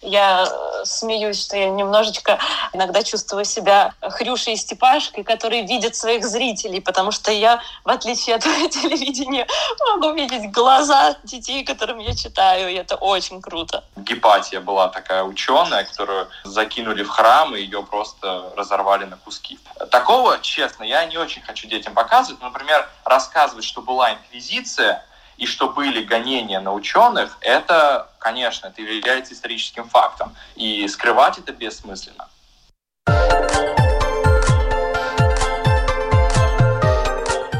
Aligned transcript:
Я 0.00 0.46
э, 0.46 0.84
смеюсь, 0.84 1.42
что 1.42 1.56
я 1.56 1.70
немножечко 1.70 2.38
иногда 2.72 3.02
чувствую 3.02 3.44
себя 3.44 3.94
Хрюшей 4.00 4.52
и 4.52 4.56
Степашкой, 4.56 5.24
которые 5.24 5.66
видят 5.66 5.96
своих 5.96 6.24
зрителей, 6.24 6.80
потому 6.80 7.10
что 7.10 7.32
я, 7.32 7.60
в 7.84 7.88
отличие 7.88 8.36
от 8.36 8.42
телевидения, 8.70 9.44
могу 9.90 10.12
видеть 10.12 10.52
глаза 10.52 11.16
детей, 11.24 11.64
которым 11.64 11.98
я 11.98 12.14
читаю, 12.14 12.70
и 12.70 12.74
это 12.74 12.94
очень 12.94 13.42
круто. 13.42 13.82
Гепатия 13.96 14.60
была 14.60 14.86
такая 14.86 15.24
ученая, 15.24 15.84
которую 15.84 16.28
закинули 16.44 17.02
в 17.02 17.08
храм, 17.08 17.56
и 17.56 17.60
ее 17.60 17.82
просто 17.82 18.52
разорвали 18.56 19.04
на 19.04 19.16
куски. 19.16 19.58
Такого, 19.90 20.38
честно, 20.38 20.84
я 20.84 21.06
не 21.06 21.16
очень 21.16 21.42
хочу 21.42 21.66
детям 21.66 21.94
показывать. 21.94 22.40
Например, 22.40 22.88
рассказывать, 23.04 23.64
что 23.64 23.82
была 23.82 24.12
инквизиция, 24.12 25.04
и 25.38 25.46
что 25.46 25.70
были 25.70 26.02
гонения 26.02 26.60
на 26.60 26.72
ученых, 26.72 27.38
это, 27.40 28.10
конечно, 28.18 28.66
это 28.66 28.82
является 28.82 29.34
историческим 29.34 29.88
фактом. 29.88 30.34
И 30.56 30.86
скрывать 30.88 31.38
это 31.38 31.52
бессмысленно. 31.52 32.28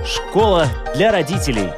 Школа 0.05 0.67
для 0.95 1.13
родителей. 1.13 1.71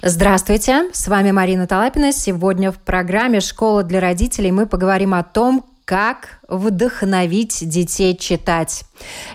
Здравствуйте, 0.00 0.90
с 0.92 1.06
вами 1.06 1.30
Марина 1.30 1.68
Талапина. 1.68 2.12
Сегодня 2.12 2.72
в 2.72 2.78
программе 2.80 3.40
«Школа 3.40 3.84
для 3.84 4.00
родителей» 4.00 4.50
мы 4.50 4.66
поговорим 4.66 5.14
о 5.14 5.22
том, 5.22 5.64
как 5.84 6.40
вдохновить 6.48 7.68
детей 7.68 8.16
читать. 8.16 8.84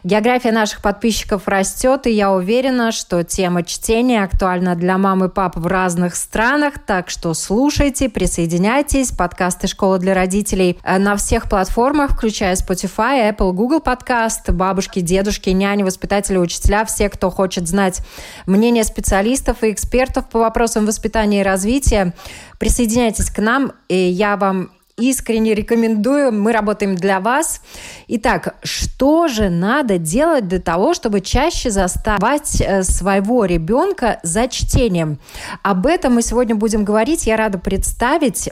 География 0.03 0.51
наших 0.51 0.81
подписчиков 0.81 1.47
растет, 1.47 2.07
и 2.07 2.11
я 2.11 2.31
уверена, 2.31 2.91
что 2.91 3.23
тема 3.23 3.63
чтения 3.63 4.23
актуальна 4.23 4.75
для 4.75 4.97
мам 4.97 5.25
и 5.25 5.29
пап 5.29 5.57
в 5.57 5.67
разных 5.67 6.15
странах, 6.15 6.75
так 6.85 7.09
что 7.09 7.33
слушайте, 7.33 8.07
присоединяйтесь. 8.07 9.11
Подкасты 9.11 9.67
«Школа 9.67 9.97
для 9.99 10.13
родителей» 10.13 10.79
на 10.85 11.15
всех 11.17 11.49
платформах, 11.49 12.11
включая 12.11 12.55
Spotify, 12.55 13.35
Apple, 13.35 13.51
Google 13.51 13.81
подкаст, 13.81 14.49
бабушки, 14.51 15.01
дедушки, 15.01 15.49
няни, 15.49 15.83
воспитатели, 15.83 16.37
учителя, 16.37 16.85
все, 16.85 17.09
кто 17.09 17.29
хочет 17.29 17.67
знать 17.67 18.01
мнение 18.45 18.83
специалистов 18.83 19.63
и 19.63 19.71
экспертов 19.71 20.29
по 20.29 20.39
вопросам 20.39 20.85
воспитания 20.85 21.41
и 21.41 21.43
развития. 21.43 22.13
Присоединяйтесь 22.59 23.29
к 23.29 23.39
нам, 23.39 23.73
и 23.89 23.95
я 23.95 24.37
вам 24.37 24.71
искренне 24.97 25.53
рекомендую. 25.53 26.31
Мы 26.31 26.51
работаем 26.51 26.95
для 26.95 27.19
вас. 27.19 27.61
Итак, 28.07 28.55
что 28.63 29.27
же 29.27 29.49
надо 29.49 29.97
делать 29.97 30.47
для 30.47 30.59
того, 30.59 30.93
чтобы 30.93 31.21
чаще 31.21 31.69
заставать 31.69 32.59
э, 32.59 32.83
своего 32.83 33.45
ребенка 33.45 34.19
за 34.23 34.47
чтением? 34.47 35.19
Об 35.61 35.85
этом 35.85 36.15
мы 36.15 36.21
сегодня 36.21 36.55
будем 36.55 36.83
говорить. 36.83 37.27
Я 37.27 37.37
рада 37.37 37.59
представить 37.59 38.49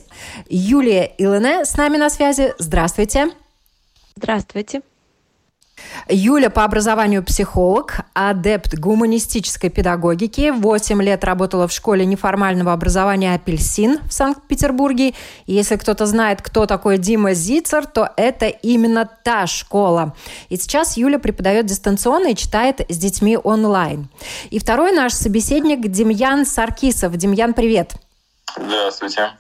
Юлия 0.48 1.12
Илоне 1.18 1.66
с 1.66 1.76
нами 1.78 1.98
на 1.98 2.10
связи. 2.10 2.54
Здравствуйте. 2.60 3.32
Здравствуйте. 4.16 4.82
Юля 6.08 6.50
по 6.50 6.64
образованию 6.64 7.24
психолог, 7.24 8.02
адепт 8.14 8.78
гуманистической 8.78 9.70
педагогики. 9.70 10.52
Восемь 10.52 11.02
лет 11.02 11.24
работала 11.24 11.68
в 11.68 11.72
школе 11.72 12.06
неформального 12.06 12.74
образования 12.74 13.34
«Апельсин» 13.34 14.00
в 14.08 14.14
Санкт-Петербурге. 14.14 15.14
Если 15.48 15.76
кто-то 15.78 16.06
знает, 16.06 16.42
кто 16.42 16.66
такой 16.66 16.98
Дима 16.98 17.34
Зицер, 17.34 17.86
то 17.86 18.10
это 18.18 18.48
именно 18.48 19.10
та 19.24 19.48
школа. 19.48 20.16
И 20.50 20.58
сейчас 20.58 20.98
Юля 20.98 21.20
преподает 21.20 21.66
дистанционно 21.66 22.30
и 22.30 22.36
читает 22.36 22.82
с 22.88 22.98
детьми 22.98 23.38
онлайн. 23.44 24.08
И 24.52 24.60
второй 24.60 24.92
наш 24.92 25.14
собеседник 25.14 25.88
Демьян 25.88 26.46
Саркисов. 26.46 27.16
Демьян, 27.18 27.54
привет. 27.54 27.96
Здравствуйте. 28.56 29.32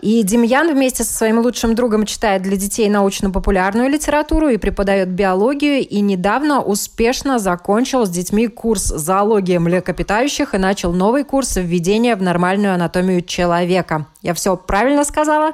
И 0.00 0.22
Демьян 0.22 0.72
вместе 0.72 1.04
со 1.04 1.12
своим 1.12 1.40
лучшим 1.40 1.74
другом 1.74 2.06
читает 2.06 2.42
для 2.42 2.56
детей 2.56 2.88
научно-популярную 2.88 3.88
литературу 3.88 4.48
и 4.48 4.56
преподает 4.56 5.10
биологию, 5.10 5.80
и 5.80 6.00
недавно 6.00 6.62
успешно 6.62 7.38
закончил 7.38 8.06
с 8.06 8.10
детьми 8.10 8.46
курс 8.48 8.84
зоологии 8.84 9.58
млекопитающих 9.58 10.54
и 10.54 10.58
начал 10.58 10.92
новый 10.92 11.24
курс 11.24 11.56
введения 11.56 12.16
в 12.16 12.22
нормальную 12.22 12.74
анатомию 12.74 13.22
человека. 13.22 14.06
Я 14.22 14.34
все 14.34 14.56
правильно 14.56 15.04
сказала? 15.04 15.52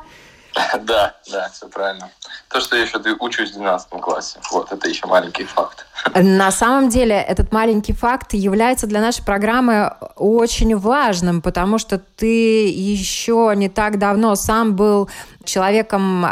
Да, 0.82 1.14
да, 1.30 1.48
все 1.52 1.68
правильно. 1.68 2.10
То, 2.48 2.60
что 2.60 2.76
я 2.76 2.82
еще 2.82 2.98
учусь 3.20 3.50
в 3.50 3.54
12 3.54 3.90
классе. 4.00 4.38
Вот, 4.50 4.72
это 4.72 4.88
еще 4.88 5.06
маленький 5.06 5.44
факт. 5.44 5.86
На 6.14 6.50
самом 6.50 6.88
деле, 6.88 7.16
этот 7.16 7.52
маленький 7.52 7.92
факт 7.92 8.34
является 8.34 8.86
для 8.86 9.00
нашей 9.00 9.24
программы 9.24 9.92
очень 10.16 10.76
важным, 10.76 11.42
потому 11.42 11.78
что 11.78 11.98
ты 11.98 12.68
еще 12.68 13.52
не 13.56 13.68
так 13.68 13.98
давно 13.98 14.34
сам 14.34 14.76
был 14.76 15.08
человеком 15.48 16.26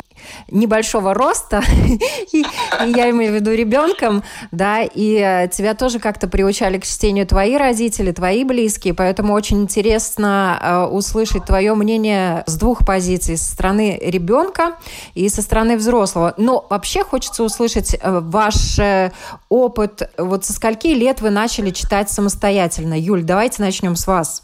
небольшого 0.50 1.14
роста, 1.14 1.62
я 2.32 3.10
имею 3.10 3.32
в 3.32 3.34
виду 3.34 3.52
ребенком, 3.52 4.22
да, 4.50 4.82
и 4.82 5.48
тебя 5.52 5.74
тоже 5.74 5.98
как-то 5.98 6.28
приучали 6.28 6.78
к 6.78 6.84
чтению 6.84 7.26
твои 7.26 7.56
родители, 7.56 8.12
твои 8.12 8.44
близкие, 8.44 8.94
поэтому 8.94 9.32
очень 9.32 9.62
интересно 9.62 10.58
э, 10.60 10.94
услышать 10.94 11.44
твое 11.44 11.74
мнение 11.74 12.44
с 12.46 12.56
двух 12.56 12.84
позиций, 12.86 13.36
со 13.36 13.52
стороны 13.52 13.98
ребенка 14.00 14.76
и 15.14 15.28
со 15.28 15.42
стороны 15.42 15.76
взрослого. 15.76 16.34
Но 16.36 16.66
вообще 16.68 17.04
хочется 17.04 17.42
услышать 17.42 17.94
э, 17.94 18.20
ваш 18.20 18.78
э, 18.78 19.12
опыт, 19.48 20.10
вот 20.18 20.44
со 20.44 20.52
скольки 20.52 20.88
лет 20.88 21.20
вы 21.20 21.30
начали 21.30 21.70
читать 21.70 22.10
самостоятельно? 22.10 22.98
Юль, 22.98 23.22
давайте 23.22 23.62
начнем 23.62 23.96
с 23.96 24.06
вас. 24.06 24.42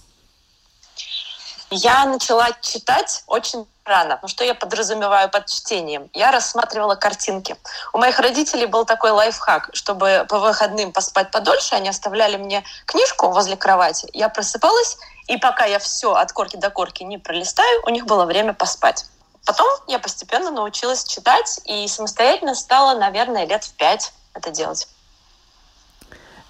Я 1.75 2.05
начала 2.05 2.51
читать 2.61 3.25
очень 3.27 3.67
рано. 3.87 4.19
Ну, 4.21 4.29
что 4.29 4.45
я 4.45 4.55
подразумеваю 4.55 5.31
под 5.31 5.47
чтением? 5.47 6.11
Я 6.13 6.31
рассматривала 6.31 6.97
картинки. 6.97 7.57
У 7.95 7.99
моих 7.99 8.19
родителей 8.19 8.67
был 8.67 8.85
такой 8.85 9.11
лайфхак, 9.11 9.71
чтобы 9.73 10.27
по 10.29 10.39
выходным 10.39 10.93
поспать 10.93 11.31
подольше, 11.31 11.75
они 11.75 11.89
оставляли 11.89 12.37
мне 12.37 12.63
книжку 12.85 13.31
возле 13.31 13.57
кровати. 13.57 14.07
Я 14.13 14.29
просыпалась, 14.29 14.99
и 15.29 15.39
пока 15.39 15.65
я 15.65 15.79
все 15.79 16.13
от 16.13 16.31
корки 16.33 16.57
до 16.57 16.69
корки 16.69 17.05
не 17.05 17.17
пролистаю, 17.17 17.81
у 17.87 17.89
них 17.89 18.05
было 18.05 18.27
время 18.27 18.53
поспать. 18.53 19.07
Потом 19.47 19.67
я 19.89 19.99
постепенно 19.99 20.51
научилась 20.51 21.05
читать 21.05 21.59
и 21.65 21.89
самостоятельно 21.89 22.55
стала, 22.55 22.99
наверное, 22.99 23.47
лет 23.47 23.65
в 23.65 23.73
пять 23.73 24.13
это 24.35 24.51
делать. 24.51 24.89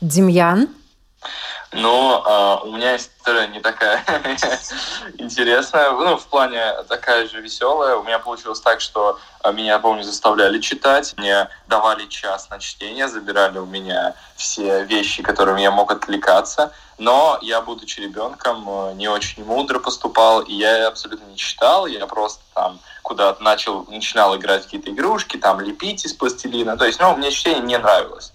Демьян? 0.00 0.68
Ну, 1.72 2.22
э, 2.22 2.58
у 2.64 2.72
меня 2.72 2.96
история 2.96 3.46
не 3.46 3.60
такая 3.60 4.04
интересная, 5.18 5.90
ну, 5.92 6.18
в 6.18 6.26
плане 6.26 6.82
такая 6.86 7.26
же 7.26 7.40
веселая. 7.40 7.96
У 7.96 8.02
меня 8.02 8.18
получилось 8.18 8.60
так, 8.60 8.82
что 8.82 9.18
а, 9.40 9.52
меня, 9.52 9.78
помню, 9.78 10.02
заставляли 10.02 10.60
читать, 10.60 11.14
мне 11.16 11.48
давали 11.68 12.06
час 12.08 12.50
на 12.50 12.58
чтение, 12.58 13.08
забирали 13.08 13.56
у 13.56 13.64
меня 13.64 14.14
все 14.36 14.84
вещи, 14.84 15.22
которыми 15.22 15.62
я 15.62 15.70
мог 15.70 15.90
отвлекаться. 15.90 16.74
Но 16.98 17.38
я, 17.40 17.62
будучи 17.62 18.00
ребенком, 18.00 18.68
э, 18.68 18.92
не 18.94 19.08
очень 19.08 19.42
мудро 19.42 19.78
поступал, 19.78 20.40
и 20.40 20.52
я 20.52 20.88
абсолютно 20.88 21.24
не 21.24 21.38
читал, 21.38 21.86
я 21.86 22.06
просто 22.06 22.42
там 22.54 22.80
куда-то 23.02 23.42
начал, 23.42 23.86
начинал 23.88 24.36
играть 24.36 24.64
какие-то 24.64 24.90
игрушки, 24.90 25.38
там 25.38 25.58
лепить 25.58 26.04
из 26.04 26.12
пластилина. 26.12 26.76
То 26.76 26.84
есть, 26.84 27.00
ну, 27.00 27.16
мне 27.16 27.30
чтение 27.30 27.62
не 27.62 27.78
нравилось. 27.78 28.34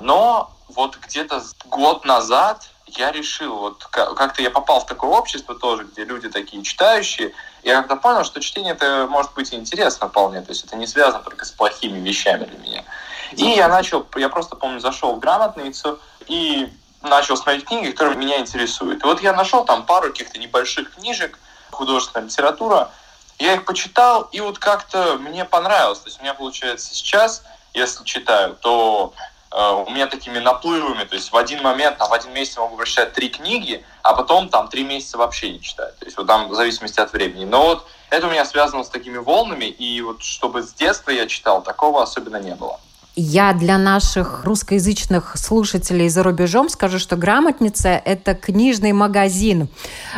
Но 0.00 0.50
вот 0.68 0.96
где-то 0.96 1.42
год 1.66 2.06
назад 2.06 2.68
я 2.96 3.12
решил, 3.12 3.56
вот 3.56 3.84
как-то 3.84 4.42
я 4.42 4.50
попал 4.50 4.80
в 4.80 4.86
такое 4.86 5.10
общество 5.10 5.54
тоже, 5.54 5.84
где 5.84 6.04
люди 6.04 6.28
такие 6.28 6.62
читающие, 6.62 7.32
и 7.62 7.68
я 7.68 7.78
как-то 7.78 7.96
понял, 7.96 8.24
что 8.24 8.40
чтение 8.40 8.72
это 8.72 9.06
может 9.08 9.32
быть 9.34 9.52
интересно 9.52 10.08
вполне, 10.08 10.40
то 10.40 10.50
есть 10.50 10.64
это 10.64 10.76
не 10.76 10.86
связано 10.86 11.22
только 11.22 11.44
с 11.44 11.50
плохими 11.50 11.98
вещами 12.00 12.44
для 12.44 12.58
меня. 12.58 12.84
И 13.32 13.44
я 13.44 13.68
начал, 13.68 14.06
я 14.16 14.28
просто 14.28 14.56
помню, 14.56 14.80
зашел 14.80 15.14
в 15.14 15.18
грамотницу 15.18 16.00
и 16.26 16.72
начал 17.02 17.36
смотреть 17.36 17.66
книги, 17.66 17.90
которые 17.90 18.16
меня 18.16 18.40
интересуют. 18.40 19.02
И 19.02 19.06
вот 19.06 19.22
я 19.22 19.32
нашел 19.32 19.64
там 19.64 19.84
пару 19.84 20.08
каких-то 20.08 20.38
небольших 20.38 20.94
книжек, 20.94 21.38
художественная 21.70 22.26
литература, 22.26 22.90
я 23.38 23.54
их 23.54 23.64
почитал, 23.64 24.22
и 24.32 24.40
вот 24.40 24.58
как-то 24.58 25.16
мне 25.18 25.44
понравилось. 25.44 26.00
То 26.00 26.08
есть 26.08 26.18
у 26.18 26.22
меня 26.22 26.34
получается 26.34 26.92
сейчас, 26.94 27.44
если 27.72 28.04
читаю, 28.04 28.56
то 28.60 29.12
у 29.50 29.90
меня 29.90 30.06
такими 30.06 30.38
наплывами, 30.38 31.04
то 31.04 31.14
есть 31.14 31.32
в 31.32 31.36
один 31.36 31.62
момент, 31.62 31.98
там, 31.98 32.08
в 32.10 32.12
один 32.12 32.32
месяц 32.32 32.56
я 32.56 32.62
могу 32.62 32.76
прочитать 32.76 33.12
три 33.12 33.28
книги, 33.28 33.84
а 34.02 34.14
потом 34.14 34.48
там 34.48 34.68
три 34.68 34.84
месяца 34.84 35.16
вообще 35.16 35.52
не 35.52 35.60
читать. 35.60 35.98
То 35.98 36.04
есть 36.04 36.16
вот 36.16 36.26
там 36.26 36.48
в 36.48 36.54
зависимости 36.54 37.00
от 37.00 37.12
времени. 37.12 37.44
Но 37.44 37.64
вот 37.64 37.86
это 38.10 38.26
у 38.26 38.30
меня 38.30 38.44
связано 38.44 38.84
с 38.84 38.88
такими 38.88 39.18
волнами, 39.18 39.64
и 39.64 40.00
вот 40.02 40.22
чтобы 40.22 40.62
с 40.62 40.72
детства 40.74 41.10
я 41.10 41.26
читал, 41.26 41.62
такого 41.62 42.02
особенно 42.02 42.36
не 42.36 42.54
было. 42.54 42.78
Я 43.20 43.52
для 43.52 43.78
наших 43.78 44.44
русскоязычных 44.44 45.36
слушателей 45.36 46.08
за 46.08 46.22
рубежом 46.22 46.68
скажу, 46.68 47.00
что 47.00 47.16
«Грамотница»— 47.16 47.88
это 48.04 48.36
книжный 48.36 48.92
магазин, 48.92 49.66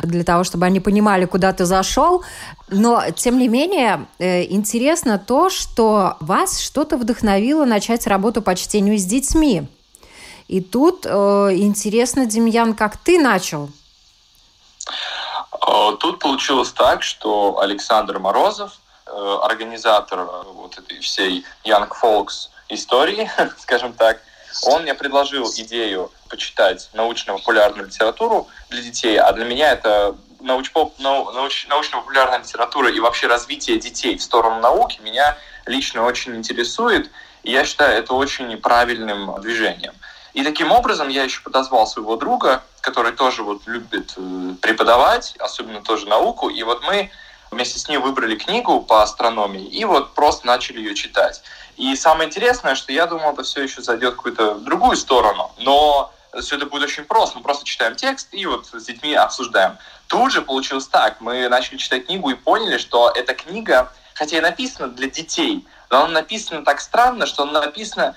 для 0.02 0.23
того, 0.23 0.44
чтобы 0.44 0.67
они 0.67 0.81
понимали, 0.81 1.25
куда 1.25 1.55
ты 1.55 1.64
зашел. 1.64 2.23
Но, 2.69 3.02
тем 3.17 3.38
не 3.38 3.49
менее, 3.49 4.06
э, 4.19 4.43
интересно 4.52 5.19
то, 5.19 5.49
что 5.49 6.19
вас 6.20 6.61
что-то 6.61 6.99
вдохновило 6.99 7.64
начать 7.64 8.06
работу 8.06 8.43
по 8.43 8.55
чтению 8.55 8.99
с 8.99 9.05
детьми. 9.06 9.67
И 10.49 10.61
тут 10.61 11.06
э, 11.06 11.11
интересно, 11.55 12.26
Демьян, 12.26 12.75
как 12.75 12.99
ты 12.99 13.19
начал? 13.19 13.70
А, 15.53 15.93
тут 15.93 16.19
получилось 16.19 16.73
так, 16.73 17.03
что 17.03 17.61
Александр 17.61 18.19
Морозов, 18.19 18.73
э, 19.06 19.38
организатор 19.43 20.26
вот 20.53 20.76
этой 20.79 21.00
всей 21.00 21.46
Young 21.64 21.88
Folks 22.03 22.50
истории, 22.70 23.31
скажем 23.58 23.93
так, 23.93 24.20
он 24.64 24.82
мне 24.82 24.94
предложил 24.94 25.50
идею 25.56 26.11
почитать 26.28 26.90
научно-популярную 26.93 27.87
литературу 27.87 28.49
для 28.69 28.82
детей, 28.82 29.19
а 29.19 29.32
для 29.32 29.44
меня 29.44 29.72
это 29.72 30.17
науч-поп, 30.40 30.99
науч, 30.99 31.67
научно-популярная 31.69 32.40
литература 32.40 32.90
и 32.90 32.99
вообще 33.00 33.26
развитие 33.26 33.78
детей 33.78 34.17
в 34.17 34.22
сторону 34.22 34.61
науки 34.61 35.00
меня 35.02 35.37
лично 35.67 36.05
очень 36.05 36.34
интересует, 36.37 37.11
и 37.43 37.52
я 37.52 37.64
считаю 37.64 37.99
это 37.99 38.14
очень 38.14 38.56
правильным 38.58 39.40
движением. 39.40 39.93
И 40.32 40.44
таким 40.44 40.70
образом 40.70 41.08
я 41.08 41.25
еще 41.25 41.43
подозвал 41.43 41.87
своего 41.87 42.17
друга, 42.17 42.62
который 42.81 43.12
тоже 43.12 43.43
вот 43.43 43.67
любит 43.67 44.14
э, 44.17 44.55
преподавать, 44.62 45.34
особенно 45.38 45.82
тоже 45.82 46.06
науку, 46.06 46.49
и 46.49 46.62
вот 46.62 46.82
мы 46.84 47.11
вместе 47.50 47.78
с 47.78 47.88
ним 47.88 48.02
выбрали 48.02 48.37
книгу 48.37 48.81
по 48.81 49.02
астрономии 49.02 49.64
и 49.64 49.84
вот 49.84 50.14
просто 50.14 50.46
начали 50.46 50.78
ее 50.78 50.94
читать. 50.94 51.43
И 51.81 51.97
самое 51.97 52.29
интересное, 52.29 52.75
что 52.75 52.93
я 52.93 53.06
думал, 53.06 53.32
это 53.32 53.43
все 53.43 53.62
еще 53.62 53.81
зайдет 53.81 54.12
в 54.12 54.17
какую-то 54.17 54.56
другую 54.56 54.99
сторону, 54.99 55.50
но 55.56 56.12
все 56.38 56.56
это 56.56 56.67
будет 56.67 56.82
очень 56.82 57.05
просто. 57.05 57.38
Мы 57.38 57.43
просто 57.43 57.65
читаем 57.65 57.97
текст 57.97 58.29
и 58.32 58.44
вот 58.44 58.67
с 58.67 58.85
детьми 58.85 59.15
обсуждаем. 59.15 59.79
Тут 60.06 60.31
же 60.31 60.43
получилось 60.43 60.87
так. 60.88 61.23
Мы 61.23 61.49
начали 61.49 61.79
читать 61.79 62.05
книгу 62.05 62.29
и 62.29 62.35
поняли, 62.35 62.77
что 62.77 63.11
эта 63.11 63.32
книга, 63.32 63.91
хотя 64.12 64.37
и 64.37 64.41
написана 64.43 64.88
для 64.88 65.09
детей, 65.09 65.67
но 65.88 66.05
она 66.05 66.12
написана 66.21 66.67
так 66.67 66.82
странно, 66.82 67.25
что 67.25 67.44
она 67.44 67.62
написана 67.62 68.15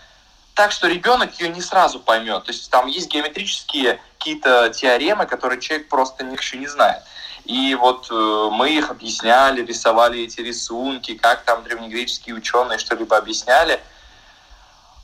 так, 0.55 0.73
что 0.73 0.87
ребенок 0.87 1.39
ее 1.39 1.47
не 1.47 1.61
сразу 1.61 2.01
поймет. 2.01 2.43
То 2.43 2.51
есть 2.51 2.69
там 2.69 2.87
есть 2.87 3.07
геометрические 3.07 4.01
какие-то 4.17 4.71
теоремы, 4.75 5.25
которые 5.25 5.61
человек 5.61 5.87
просто 5.87 6.25
еще 6.25 6.57
не 6.57 6.67
знает. 6.67 7.01
И 7.45 7.75
вот 7.75 8.07
э, 8.09 8.49
мы 8.51 8.69
их 8.69 8.89
объясняли, 8.89 9.65
рисовали 9.65 10.21
эти 10.21 10.39
рисунки, 10.39 11.15
как 11.15 11.43
там 11.43 11.63
древнегреческие 11.63 12.35
ученые 12.35 12.77
что-либо 12.77 13.17
объясняли. 13.17 13.79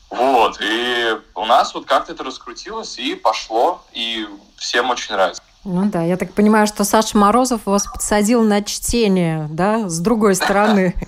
Вот, 0.09 0.57
и 0.62 1.18
у 1.36 1.45
нас 1.45 1.74
вот 1.74 1.86
как-то 1.86 2.13
это 2.13 2.24
раскрутилось 2.24 2.97
и 2.97 3.13
пошло, 3.13 3.83
и 3.94 4.27
всем 4.56 4.89
очень 4.89 5.13
нравится. 5.13 5.41
Ну 5.65 5.86
да, 5.86 6.01
я 6.01 6.18
так 6.18 6.33
понимаю, 6.33 6.65
что 6.65 6.83
Саша 6.83 7.18
Морозов 7.18 7.65
вас 7.65 7.86
подсадил 7.86 8.42
на 8.42 8.63
чтение, 8.63 9.47
да, 9.51 9.89
с 9.89 10.00
другой 10.00 10.35
стороны. 10.35 10.95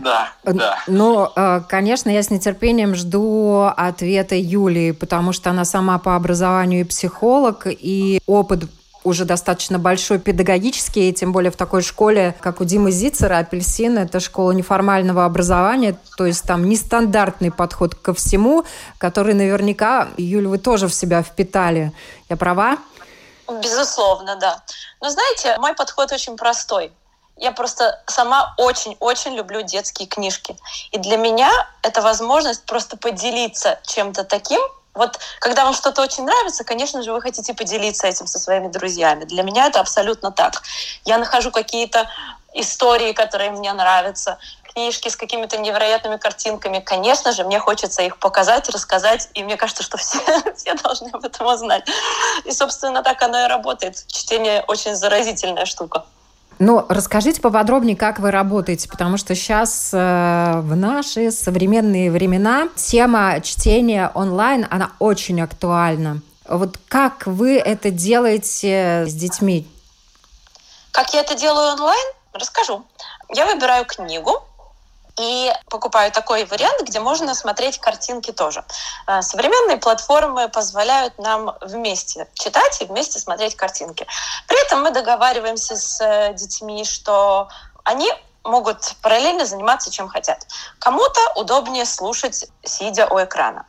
Да, 0.00 0.32
да. 0.42 0.78
Ну, 0.86 1.28
э, 1.36 1.60
конечно, 1.68 2.08
я 2.08 2.22
с 2.22 2.30
нетерпением 2.30 2.94
жду 2.94 3.70
ответа 3.76 4.34
Юлии, 4.34 4.92
потому 4.92 5.32
что 5.32 5.50
она 5.50 5.66
сама 5.66 5.98
по 5.98 6.16
образованию 6.16 6.80
и 6.80 6.84
психолог, 6.84 7.66
и 7.66 8.18
опыт 8.26 8.64
уже 9.04 9.24
достаточно 9.24 9.78
большой 9.78 10.18
педагогический, 10.18 11.08
и 11.08 11.12
тем 11.12 11.32
более 11.32 11.50
в 11.50 11.56
такой 11.56 11.82
школе, 11.82 12.34
как 12.40 12.60
у 12.60 12.64
Димы 12.64 12.90
Зицера, 12.90 13.38
«Апельсин»— 13.38 13.98
это 13.98 14.20
школа 14.20 14.52
неформального 14.52 15.24
образования, 15.24 15.96
то 16.16 16.26
есть 16.26 16.44
там 16.44 16.68
нестандартный 16.68 17.50
подход 17.50 17.94
ко 17.94 18.14
всему, 18.14 18.64
который 18.98 19.34
наверняка, 19.34 20.08
Юль, 20.16 20.46
вы 20.46 20.58
тоже 20.58 20.88
в 20.88 20.94
себя 20.94 21.22
впитали. 21.22 21.92
Я 22.28 22.36
права? 22.36 22.78
Безусловно, 23.62 24.36
да. 24.36 24.62
Но 25.00 25.10
знаете, 25.10 25.56
мой 25.58 25.74
подход 25.74 26.12
очень 26.12 26.36
простой. 26.36 26.92
Я 27.36 27.52
просто 27.52 28.00
сама 28.06 28.54
очень-очень 28.56 29.34
люблю 29.34 29.62
детские 29.62 30.06
книжки. 30.06 30.56
И 30.92 30.98
для 30.98 31.16
меня 31.16 31.50
это 31.82 32.02
возможность 32.02 32.64
просто 32.64 32.96
поделиться 32.96 33.80
чем-то 33.84 34.24
таким, 34.24 34.60
вот 34.94 35.18
когда 35.40 35.64
вам 35.64 35.74
что-то 35.74 36.02
очень 36.02 36.24
нравится, 36.24 36.64
конечно 36.64 37.02
же, 37.02 37.12
вы 37.12 37.20
хотите 37.20 37.54
поделиться 37.54 38.06
этим 38.06 38.26
со 38.26 38.38
своими 38.38 38.68
друзьями. 38.68 39.24
Для 39.24 39.42
меня 39.42 39.66
это 39.66 39.80
абсолютно 39.80 40.32
так. 40.32 40.62
Я 41.04 41.18
нахожу 41.18 41.50
какие-то 41.50 42.08
истории, 42.54 43.12
которые 43.12 43.50
мне 43.50 43.72
нравятся, 43.72 44.38
книжки 44.74 45.08
с 45.08 45.16
какими-то 45.16 45.58
невероятными 45.58 46.16
картинками. 46.16 46.80
Конечно 46.80 47.32
же, 47.32 47.44
мне 47.44 47.58
хочется 47.58 48.02
их 48.02 48.18
показать, 48.18 48.68
рассказать, 48.68 49.28
и 49.34 49.42
мне 49.42 49.56
кажется, 49.56 49.82
что 49.82 49.96
все, 49.96 50.18
все 50.56 50.74
должны 50.74 51.08
об 51.12 51.24
этом 51.24 51.46
узнать. 51.46 51.88
И, 52.44 52.52
собственно, 52.52 53.02
так 53.02 53.22
оно 53.22 53.44
и 53.44 53.48
работает. 53.48 54.04
Чтение 54.08 54.62
очень 54.68 54.94
заразительная 54.94 55.64
штука. 55.64 56.04
Но 56.64 56.86
расскажите 56.88 57.40
поподробнее, 57.40 57.96
как 57.96 58.20
вы 58.20 58.30
работаете, 58.30 58.88
потому 58.88 59.16
что 59.16 59.34
сейчас 59.34 59.90
э, 59.92 60.60
в 60.60 60.76
наши 60.76 61.32
современные 61.32 62.08
времена 62.08 62.68
тема 62.76 63.40
чтения 63.40 64.12
онлайн, 64.14 64.68
она 64.70 64.92
очень 65.00 65.40
актуальна. 65.40 66.20
Вот 66.48 66.78
как 66.86 67.26
вы 67.26 67.56
это 67.56 67.90
делаете 67.90 69.06
с 69.08 69.12
детьми? 69.12 69.66
Как 70.92 71.12
я 71.14 71.22
это 71.22 71.34
делаю 71.34 71.72
онлайн? 71.72 72.06
Расскажу. 72.32 72.84
Я 73.34 73.46
выбираю 73.46 73.84
книгу, 73.84 74.44
и 75.18 75.52
покупаю 75.68 76.10
такой 76.12 76.44
вариант, 76.44 76.82
где 76.82 77.00
можно 77.00 77.34
смотреть 77.34 77.78
картинки 77.78 78.32
тоже. 78.32 78.64
Э, 79.06 79.22
современные 79.22 79.76
платформы 79.76 80.48
позволяют 80.48 81.18
нам 81.18 81.56
вместе 81.60 82.28
читать 82.34 82.80
и 82.80 82.84
вместе 82.84 83.18
смотреть 83.18 83.56
картинки. 83.56 84.06
При 84.48 84.64
этом 84.64 84.82
мы 84.82 84.90
договариваемся 84.90 85.76
с 85.76 86.00
э, 86.00 86.34
детьми, 86.34 86.84
что 86.84 87.48
они 87.84 88.10
могут 88.44 88.96
параллельно 89.02 89.44
заниматься 89.44 89.90
чем 89.90 90.08
хотят. 90.08 90.46
Кому-то 90.78 91.20
удобнее 91.36 91.84
слушать, 91.84 92.46
сидя 92.64 93.06
у 93.06 93.22
экрана 93.22 93.66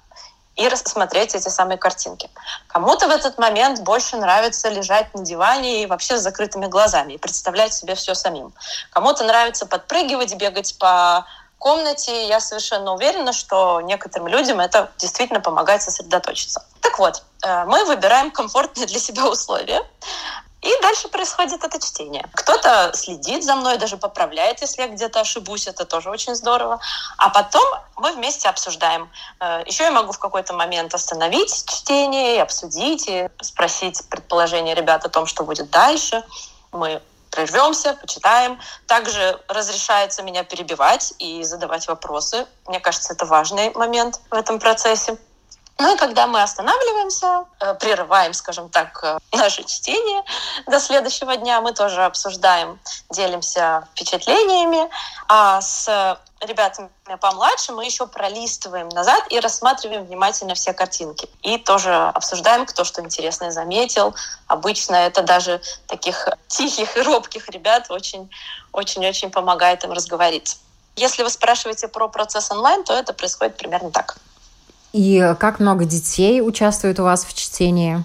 и 0.55 0.67
рассмотреть 0.67 1.35
эти 1.35 1.49
самые 1.49 1.77
картинки. 1.77 2.29
Кому-то 2.67 3.07
в 3.07 3.11
этот 3.11 3.37
момент 3.37 3.81
больше 3.81 4.17
нравится 4.17 4.69
лежать 4.69 5.13
на 5.13 5.23
диване 5.23 5.83
и 5.83 5.85
вообще 5.85 6.17
с 6.17 6.21
закрытыми 6.21 6.67
глазами 6.67 7.13
и 7.13 7.17
представлять 7.17 7.73
себе 7.73 7.95
все 7.95 8.13
самим. 8.13 8.53
Кому-то 8.91 9.23
нравится 9.23 9.65
подпрыгивать, 9.65 10.35
бегать 10.35 10.77
по 10.77 11.25
комнате. 11.57 12.27
Я 12.27 12.39
совершенно 12.39 12.93
уверена, 12.93 13.33
что 13.33 13.81
некоторым 13.81 14.27
людям 14.27 14.59
это 14.59 14.91
действительно 14.97 15.39
помогает 15.39 15.81
сосредоточиться. 15.81 16.63
Так 16.81 16.99
вот, 16.99 17.23
э, 17.43 17.65
мы 17.65 17.85
выбираем 17.85 18.31
комфортные 18.31 18.85
для 18.85 18.99
себя 18.99 19.27
условия. 19.27 19.81
И 20.63 20.81
дальше 20.81 21.09
происходит 21.09 21.61
это 21.63 21.79
чтение. 21.79 22.25
Кто-то 22.33 22.91
следит 22.93 23.43
за 23.43 23.55
мной, 23.55 23.77
даже 23.77 23.97
поправляет, 23.97 24.61
если 24.61 24.81
я 24.81 24.87
где-то 24.87 25.19
ошибусь, 25.19 25.67
это 25.67 25.83
тоже 25.83 26.09
очень 26.09 26.35
здорово. 26.35 26.79
А 27.17 27.29
потом 27.29 27.63
мы 27.97 28.13
вместе 28.13 28.47
обсуждаем. 28.47 29.11
Э, 29.41 29.63
Еще 29.65 29.83
я 29.83 29.91
могу 29.91 30.13
в 30.13 30.19
какой-то 30.19 30.53
момент 30.53 30.93
остановить 30.93 31.65
чтение 31.69 32.41
обсудить, 32.41 33.05
и 33.07 33.29
спросить 33.41 34.07
предположение 34.09 34.73
ребят 34.73 35.05
о 35.05 35.09
том, 35.09 35.25
что 35.25 35.43
будет 35.43 35.69
дальше. 35.69 36.23
Мы 36.71 37.01
прервемся, 37.29 37.97
почитаем. 37.99 38.59
Также 38.87 39.39
разрешается 39.47 40.23
меня 40.23 40.43
перебивать 40.43 41.13
и 41.19 41.43
задавать 41.43 41.87
вопросы. 41.87 42.45
Мне 42.67 42.79
кажется, 42.79 43.13
это 43.13 43.25
важный 43.25 43.71
момент 43.73 44.21
в 44.29 44.35
этом 44.35 44.59
процессе. 44.59 45.17
Ну 45.79 45.93
и 45.93 45.97
когда 45.97 46.27
мы 46.27 46.41
останавливаемся, 46.41 47.45
э, 47.59 47.73
прерываем, 47.75 48.33
скажем 48.33 48.69
так, 48.69 48.99
э, 49.03 49.17
наше 49.31 49.63
чтение 49.63 50.23
до 50.67 50.79
следующего 50.79 51.35
дня, 51.35 51.61
мы 51.61 51.73
тоже 51.73 52.03
обсуждаем, 52.05 52.79
делимся 53.09 53.87
впечатлениями. 53.91 54.89
А 55.27 55.61
с 55.61 56.17
ребятами 56.41 56.89
помладше 57.19 57.71
мы 57.71 57.85
еще 57.85 58.05
пролистываем 58.05 58.89
назад 58.89 59.23
и 59.29 59.39
рассматриваем 59.39 60.05
внимательно 60.05 60.53
все 60.53 60.73
картинки. 60.73 61.27
И 61.41 61.57
тоже 61.57 61.93
обсуждаем, 61.93 62.65
кто 62.65 62.83
что 62.83 63.01
интересное 63.01 63.51
заметил. 63.51 64.15
Обычно 64.47 64.95
это 64.95 65.23
даже 65.23 65.61
таких 65.87 66.29
тихих 66.47 66.97
и 66.97 67.01
робких 67.01 67.49
ребят 67.49 67.89
очень-очень-очень 67.89 69.31
помогает 69.31 69.83
им 69.83 69.91
разговориться. 69.91 70.57
Если 70.95 71.23
вы 71.23 71.29
спрашиваете 71.29 71.87
про 71.87 72.07
процесс 72.07 72.51
онлайн, 72.51 72.83
то 72.83 72.93
это 72.93 73.13
происходит 73.13 73.57
примерно 73.57 73.89
так. 73.89 74.17
И 74.93 75.35
как 75.39 75.59
много 75.59 75.85
детей 75.85 76.41
участвует 76.41 76.99
у 76.99 77.03
вас 77.03 77.25
в 77.25 77.33
чтении? 77.33 78.03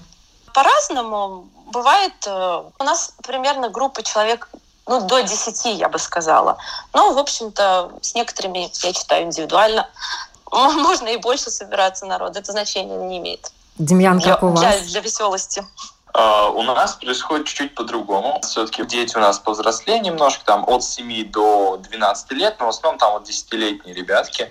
По-разному. 0.54 1.46
Бывает, 1.66 2.14
э, 2.26 2.62
у 2.78 2.84
нас 2.84 3.12
примерно 3.22 3.68
группа 3.68 4.02
человек 4.02 4.48
ну, 4.86 5.06
до 5.06 5.20
10, 5.20 5.78
я 5.78 5.90
бы 5.90 5.98
сказала. 5.98 6.56
Но, 6.94 7.12
в 7.12 7.18
общем-то, 7.18 7.92
с 8.00 8.14
некоторыми 8.14 8.70
я 8.82 8.92
читаю 8.94 9.26
индивидуально. 9.26 9.86
Можно 10.50 11.08
и 11.08 11.18
больше 11.18 11.50
собираться 11.50 12.06
народ, 12.06 12.36
это 12.36 12.52
значения 12.52 12.96
не 12.96 13.18
имеет. 13.18 13.52
Демьян, 13.76 14.20
как 14.20 14.42
у 14.42 14.48
вас? 14.48 14.60
Для, 14.60 14.78
для 14.78 15.00
веселости. 15.00 15.64
Uh, 16.14 16.50
у 16.52 16.62
нас 16.62 16.94
происходит 16.94 17.46
чуть-чуть 17.46 17.74
по-другому. 17.74 18.40
Все-таки 18.42 18.84
дети 18.84 19.14
у 19.16 19.20
нас 19.20 19.38
повзрослее 19.38 20.00
немножко, 20.00 20.42
там 20.44 20.64
от 20.66 20.82
7 20.82 21.30
до 21.30 21.76
12 21.76 22.32
лет, 22.32 22.56
но 22.58 22.66
в 22.66 22.68
основном 22.70 22.98
там 22.98 23.12
вот 23.12 23.28
10-летние 23.28 23.94
ребятки. 23.94 24.50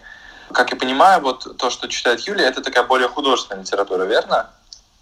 Как 0.53 0.71
я 0.71 0.77
понимаю, 0.77 1.21
вот 1.21 1.57
то, 1.57 1.69
что 1.69 1.87
читает 1.87 2.21
Юлия, 2.21 2.45
это 2.45 2.61
такая 2.61 2.83
более 2.83 3.07
художественная 3.07 3.63
литература, 3.63 4.03
верно? 4.03 4.49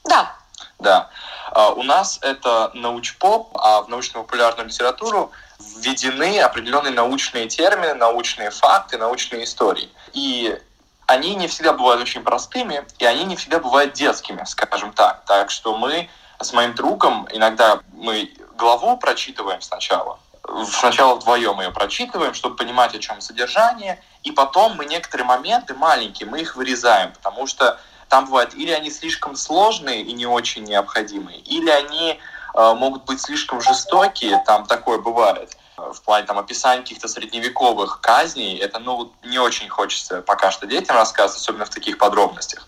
Да. 0.04 0.36
Да. 0.80 1.10
А 1.52 1.70
у 1.72 1.84
нас 1.84 2.20
это 2.22 2.72
научпоп, 2.74 3.56
а 3.58 3.82
в 3.82 3.90
научно-популярную 3.90 4.68
литературу 4.68 5.32
введены 5.60 6.40
определенные 6.40 6.94
научные 6.94 7.48
термины, 7.48 7.94
научные 7.94 8.50
факты, 8.50 8.98
научные 8.98 9.44
истории. 9.44 9.90
И 10.14 10.60
они 11.06 11.36
не 11.36 11.48
всегда 11.48 11.74
бывают 11.74 12.02
очень 12.02 12.24
простыми, 12.24 12.86
и 12.98 13.06
они 13.06 13.26
не 13.26 13.36
всегда 13.36 13.60
бывают 13.60 13.94
детскими, 13.94 14.44
скажем 14.46 14.92
так. 14.92 15.24
Так 15.26 15.52
что 15.52 15.78
мы 15.78 16.10
с 16.40 16.52
моим 16.52 16.74
другом 16.76 17.28
иногда 17.32 17.80
мы 17.94 18.34
главу 18.58 18.98
прочитываем 18.98 19.62
сначала, 19.62 20.20
сначала 20.66 21.16
вдвоем 21.16 21.60
ее 21.60 21.72
прочитываем, 21.72 22.34
чтобы 22.34 22.56
понимать, 22.56 22.96
о 22.96 23.00
чем 23.00 23.22
содержание, 23.22 24.02
и 24.24 24.32
потом 24.32 24.76
мы 24.76 24.86
некоторые 24.86 25.26
моменты 25.26 25.74
маленькие, 25.74 26.30
мы 26.30 26.42
их 26.42 26.56
вырезаем, 26.56 27.12
потому 27.14 27.48
что 27.48 27.80
там 28.10 28.26
бывает 28.26 28.54
или 28.54 28.72
они 28.72 28.92
слишком 28.92 29.36
сложные 29.36 30.02
и 30.02 30.14
не 30.14 30.26
очень 30.26 30.64
необходимые, 30.64 31.40
или 31.40 31.70
они 31.70 32.20
э, 32.54 32.74
могут 32.74 33.06
быть 33.06 33.22
слишком 33.22 33.62
жестокие, 33.62 34.42
там 34.46 34.66
такое 34.66 35.00
бывает 35.00 35.58
в 35.78 36.02
плане 36.02 36.26
там 36.26 36.40
описания 36.40 36.82
каких-то 36.82 37.08
средневековых 37.08 38.00
казней, 38.02 38.58
это 38.58 38.80
ну 38.80 39.12
не 39.24 39.40
очень 39.40 39.70
хочется 39.70 40.22
пока 40.22 40.52
что 40.52 40.66
детям 40.66 40.96
рассказывать, 40.96 41.42
особенно 41.42 41.66
в 41.66 41.70
таких 41.70 41.98
подробностях. 41.98 42.68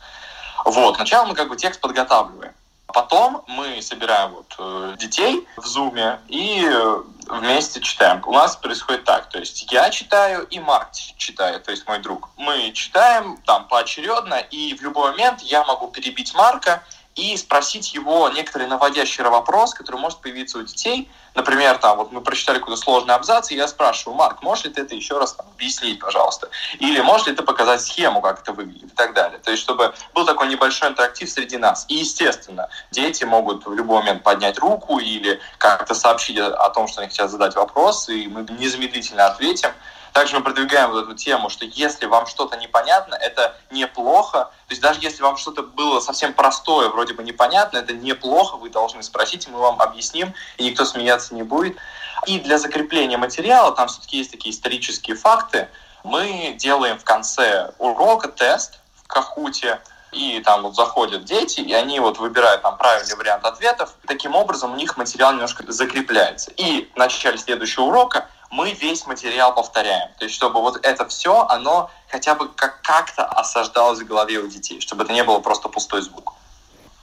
Вот, 0.66 0.96
сначала 0.96 1.26
мы 1.26 1.36
как 1.36 1.50
бы 1.50 1.56
текст 1.56 1.80
подготавливаем. 1.80 2.54
Потом 2.88 3.44
мы 3.48 3.82
собираем 3.82 4.32
вот 4.32 4.56
э, 4.58 4.96
детей 4.98 5.48
в 5.58 5.66
зуме 5.66 6.20
и 6.28 6.66
э, 6.66 7.02
вместе 7.30 7.82
читаем. 7.82 8.22
У 8.26 8.32
нас 8.32 8.56
происходит 8.56 9.04
так, 9.04 9.30
то 9.30 9.40
есть 9.40 9.72
я 9.72 9.90
читаю 9.90 10.46
и 10.48 10.60
Марк 10.60 10.92
читает, 11.18 11.64
то 11.64 11.72
есть 11.72 11.88
мой 11.88 12.00
друг. 12.00 12.30
Мы 12.38 12.72
читаем 12.72 13.38
там 13.46 13.68
поочередно, 13.68 14.36
и 14.36 14.74
в 14.74 14.82
любой 14.82 15.12
момент 15.12 15.42
я 15.42 15.64
могу 15.64 15.88
перебить 15.90 16.34
Марка 16.34 16.84
и 17.18 17.36
спросить 17.36 17.94
его 17.94 18.30
некоторый 18.30 18.68
наводящий 18.68 19.24
вопрос, 19.24 19.74
который 19.74 20.00
может 20.00 20.20
появиться 20.20 20.60
у 20.60 20.62
детей. 20.62 21.10
Например, 21.34 21.78
там 21.78 21.98
вот 21.98 22.12
мы 22.12 22.22
прочитали 22.22 22.60
какой-то 22.60 22.80
сложный 22.80 23.16
абзац, 23.16 23.52
и 23.52 23.56
я 23.56 23.68
спрашиваю, 23.68 24.16
Марк, 24.16 24.42
можешь 24.44 24.66
ли 24.66 24.72
ты 24.72 24.82
это 24.82 24.96
еще 24.96 25.18
раз 25.18 25.34
там, 25.34 25.48
объяснить, 25.56 26.00
пожалуйста? 26.00 26.50
Или 26.80 27.02
можешь 27.02 27.28
ли 27.28 27.36
ты 27.36 27.44
показать 27.44 27.82
схему, 27.82 28.22
как 28.22 28.42
это 28.42 28.54
выглядит 28.54 28.92
и 28.92 28.96
так 28.96 29.14
далее. 29.14 29.40
То 29.40 29.52
есть, 29.52 29.64
чтобы 29.64 29.94
был 30.14 30.26
такой 30.26 30.48
небольшой 30.48 30.90
интерактив 30.90 31.30
среди 31.30 31.58
нас. 31.58 31.86
И, 31.90 31.96
естественно, 31.96 32.70
дети 32.92 33.24
могут 33.24 33.66
в 33.66 33.74
любой 33.74 34.00
момент 34.00 34.24
поднять 34.24 34.60
руку 34.60 35.00
или 35.00 35.40
как-то 35.58 35.96
сообщить 35.96 36.38
о 36.38 36.70
том, 36.70 36.88
что 36.88 37.02
они 37.02 37.10
хотят 37.10 37.32
задать 37.32 37.56
вопрос, 37.56 38.10
и 38.10 38.28
мы 38.28 38.46
незамедлительно 38.60 39.26
ответим. 39.26 39.72
Также 40.18 40.36
мы 40.36 40.42
продвигаем 40.42 40.90
вот 40.90 41.04
эту 41.04 41.14
тему, 41.14 41.48
что 41.48 41.64
если 41.64 42.08
вам 42.08 42.26
что-то 42.26 42.58
непонятно, 42.58 43.14
это 43.14 43.56
неплохо. 43.70 44.50
То 44.68 44.72
есть 44.72 44.82
даже 44.82 45.00
если 45.00 45.22
вам 45.22 45.38
что-то 45.38 45.62
было 45.62 46.00
совсем 46.00 46.34
простое, 46.34 46.90
вроде 46.90 47.14
бы 47.14 47.22
непонятно, 47.22 47.78
это 47.78 47.94
неплохо, 47.94 48.58
вы 48.58 48.72
должны 48.72 49.04
спросить, 49.04 49.46
и 49.46 49.52
мы 49.52 49.60
вам 49.60 49.80
объясним, 49.80 50.34
и 50.58 50.64
никто 50.64 50.86
смеяться 50.86 51.36
не 51.36 51.44
будет. 51.44 51.78
И 52.26 52.40
для 52.40 52.58
закрепления 52.58 53.18
материала, 53.18 53.76
там 53.76 53.90
все-таки 53.90 54.18
есть 54.18 54.32
такие 54.32 54.56
исторические 54.56 55.16
факты, 55.16 55.70
мы 56.04 56.56
делаем 56.58 56.98
в 56.98 57.04
конце 57.04 57.74
урока 57.78 58.28
тест 58.28 58.80
в 58.96 59.06
Кахуте, 59.06 59.80
и 60.12 60.42
там 60.44 60.64
вот 60.64 60.76
заходят 60.76 61.26
дети, 61.26 61.60
и 61.60 61.74
они 61.74 62.00
вот 62.00 62.18
выбирают 62.18 62.64
там 62.64 62.76
правильный 62.78 63.16
вариант 63.16 63.46
ответов. 63.46 63.94
Таким 64.08 64.34
образом, 64.36 64.74
у 64.74 64.76
них 64.76 64.98
материал 64.98 65.34
немножко 65.34 65.64
закрепляется. 65.72 66.50
И 66.58 66.90
в 66.92 66.98
начале 66.98 67.38
следующего 67.38 67.84
урока 67.84 68.28
мы 68.50 68.72
весь 68.74 69.06
материал 69.06 69.54
повторяем. 69.54 70.10
То 70.18 70.26
есть, 70.26 70.36
чтобы 70.36 70.62
вот 70.62 70.80
это 70.86 71.08
все, 71.08 71.46
оно 71.48 71.90
хотя 72.10 72.36
бы 72.36 72.48
как- 72.50 72.82
как-то 72.82 73.26
осаждалось 73.26 74.00
в 74.00 74.06
голове 74.06 74.40
у 74.40 74.48
детей, 74.48 74.80
чтобы 74.82 75.04
это 75.04 75.14
не 75.14 75.24
было 75.24 75.40
просто 75.40 75.70
пустой 75.70 76.02
звук. 76.02 76.34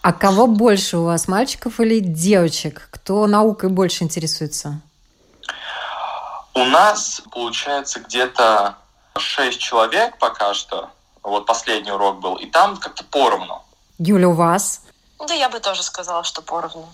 А 0.03 0.13
кого 0.13 0.47
больше 0.47 0.99
у 0.99 1.05
вас, 1.05 1.29
мальчиков 1.29 1.81
или 1.81 2.01
девочек? 2.01 2.89
Кто 2.91 3.27
наукой 3.27 3.71
больше 3.71 4.05
интересуется? 4.05 4.81
У 6.55 6.65
нас 6.65 7.23
получается 7.33 8.01
где-то 8.01 8.77
6 9.17 9.59
человек 9.59 10.19
пока 10.19 10.55
что. 10.55 10.91
Вот 11.23 11.47
последний 11.47 11.91
урок 11.91 12.21
был. 12.21 12.37
И 12.37 12.47
там 12.47 12.77
как-то 12.77 13.03
поровну. 13.05 13.63
Юля, 13.99 14.29
у 14.29 14.33
вас? 14.33 14.83
Да 15.27 15.33
я 15.35 15.49
бы 15.49 15.59
тоже 15.61 15.83
сказала, 15.83 16.23
что 16.23 16.43
поровну. 16.43 16.89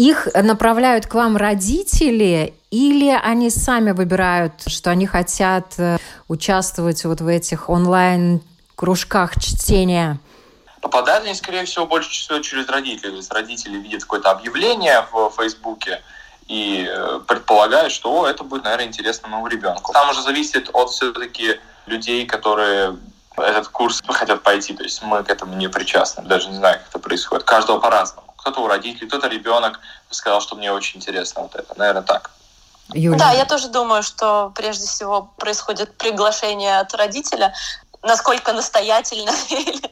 Их 0.00 0.28
направляют 0.34 1.04
к 1.04 1.12
вам 1.12 1.36
родители 1.36 2.54
или 2.70 3.10
они 3.10 3.50
сами 3.50 3.90
выбирают, 3.90 4.54
что 4.66 4.90
они 4.90 5.06
хотят 5.06 5.74
э, 5.76 5.98
участвовать 6.26 7.04
вот 7.04 7.20
в 7.20 7.26
этих 7.26 7.68
онлайн-кружках 7.68 9.38
чтения? 9.38 10.18
Попадают 10.80 11.26
они, 11.26 11.34
скорее 11.34 11.66
всего, 11.66 11.84
больше 11.84 12.08
всего 12.08 12.38
через 12.38 12.66
родителей. 12.70 13.10
То 13.10 13.16
есть 13.18 13.30
родители 13.30 13.76
видят 13.76 14.04
какое-то 14.04 14.30
объявление 14.30 15.04
в 15.12 15.30
Фейсбуке 15.36 16.00
и 16.46 16.88
э, 16.90 17.20
предполагают, 17.28 17.92
что 17.92 18.22
О, 18.22 18.26
это 18.26 18.42
будет, 18.42 18.64
наверное, 18.64 18.86
интересно 18.86 19.28
моему 19.28 19.48
ребенку. 19.48 19.92
Там 19.92 20.08
уже 20.08 20.22
зависит 20.22 20.70
от 20.72 20.88
все-таки 20.88 21.60
людей, 21.84 22.24
которые 22.24 22.96
этот 23.36 23.68
курс 23.68 24.00
хотят 24.08 24.42
пойти. 24.42 24.72
То 24.72 24.82
есть 24.82 25.02
мы 25.02 25.22
к 25.22 25.28
этому 25.28 25.56
не 25.56 25.68
причастны. 25.68 26.24
Даже 26.24 26.48
не 26.48 26.56
знаю, 26.56 26.78
как 26.78 26.88
это 26.88 26.98
происходит. 27.00 27.44
Каждого 27.44 27.80
по-разному. 27.80 28.29
Кто-то 28.40 28.60
у 28.60 28.66
родителей, 28.66 29.06
кто-то 29.06 29.28
ребенок 29.28 29.80
сказал, 30.10 30.40
что 30.40 30.56
мне 30.56 30.72
очень 30.72 30.98
интересно 30.98 31.42
вот 31.42 31.54
это. 31.54 31.74
Наверное, 31.76 32.02
так. 32.02 32.30
Юля. 32.92 33.18
Да, 33.18 33.32
я 33.32 33.44
тоже 33.44 33.68
думаю, 33.68 34.02
что 34.02 34.52
прежде 34.54 34.86
всего 34.86 35.30
происходит 35.36 35.96
приглашение 35.96 36.80
от 36.80 36.92
родителя, 36.94 37.54
насколько 38.02 38.52
настоятельно 38.52 39.30
или 39.50 39.90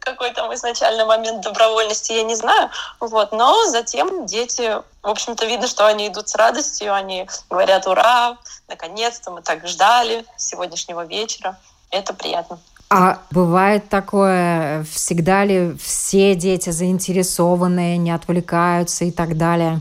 какой 0.00 0.32
там 0.32 0.52
изначальный 0.54 1.04
момент 1.04 1.42
добровольности, 1.42 2.12
я 2.12 2.22
не 2.22 2.34
знаю. 2.34 2.70
Вот. 3.00 3.32
Но 3.32 3.66
затем 3.66 4.26
дети, 4.26 4.82
в 5.02 5.08
общем-то, 5.08 5.46
видно, 5.46 5.66
что 5.66 5.86
они 5.86 6.08
идут 6.08 6.28
с 6.28 6.34
радостью, 6.34 6.94
они 6.94 7.28
говорят 7.48 7.86
«Ура! 7.86 8.36
Наконец-то 8.68 9.30
мы 9.30 9.42
так 9.42 9.66
ждали 9.66 10.24
сегодняшнего 10.36 11.06
вечера». 11.06 11.58
Это 11.90 12.12
приятно. 12.12 12.58
А 12.88 13.18
бывает 13.32 13.88
такое, 13.88 14.84
всегда 14.84 15.44
ли 15.44 15.76
все 15.76 16.36
дети 16.36 16.70
заинтересованные, 16.70 17.98
не 17.98 18.12
отвлекаются 18.12 19.04
и 19.04 19.10
так 19.10 19.36
далее? 19.36 19.80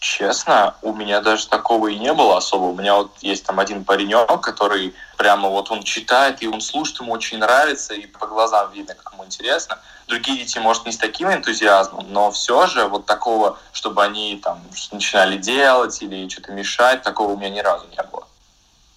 Честно, 0.00 0.76
у 0.80 0.94
меня 0.94 1.20
даже 1.20 1.46
такого 1.46 1.88
и 1.88 1.98
не 1.98 2.12
было 2.14 2.38
особо. 2.38 2.64
У 2.64 2.74
меня 2.74 2.96
вот 2.96 3.12
есть 3.20 3.44
там 3.44 3.60
один 3.60 3.84
паренек, 3.84 4.40
который 4.40 4.94
прямо 5.18 5.50
вот 5.50 5.70
он 5.70 5.82
читает, 5.82 6.42
и 6.42 6.48
он 6.48 6.62
слушает, 6.62 7.00
ему 7.00 7.12
очень 7.12 7.38
нравится, 7.38 7.92
и 7.92 8.06
по 8.06 8.26
глазам 8.26 8.72
видно, 8.72 8.94
как 8.94 9.12
ему 9.12 9.26
интересно. 9.26 9.78
Другие 10.08 10.38
дети, 10.38 10.58
может, 10.58 10.86
не 10.86 10.92
с 10.92 10.96
таким 10.96 11.30
энтузиазмом, 11.30 12.06
но 12.10 12.30
все 12.30 12.66
же 12.66 12.86
вот 12.86 13.04
такого, 13.04 13.58
чтобы 13.72 14.02
они 14.02 14.40
там 14.42 14.62
начинали 14.90 15.36
делать 15.36 16.00
или 16.00 16.26
что-то 16.30 16.52
мешать, 16.52 17.02
такого 17.02 17.32
у 17.32 17.36
меня 17.36 17.50
ни 17.50 17.60
разу 17.60 17.84
не 17.90 18.02
было. 18.04 18.26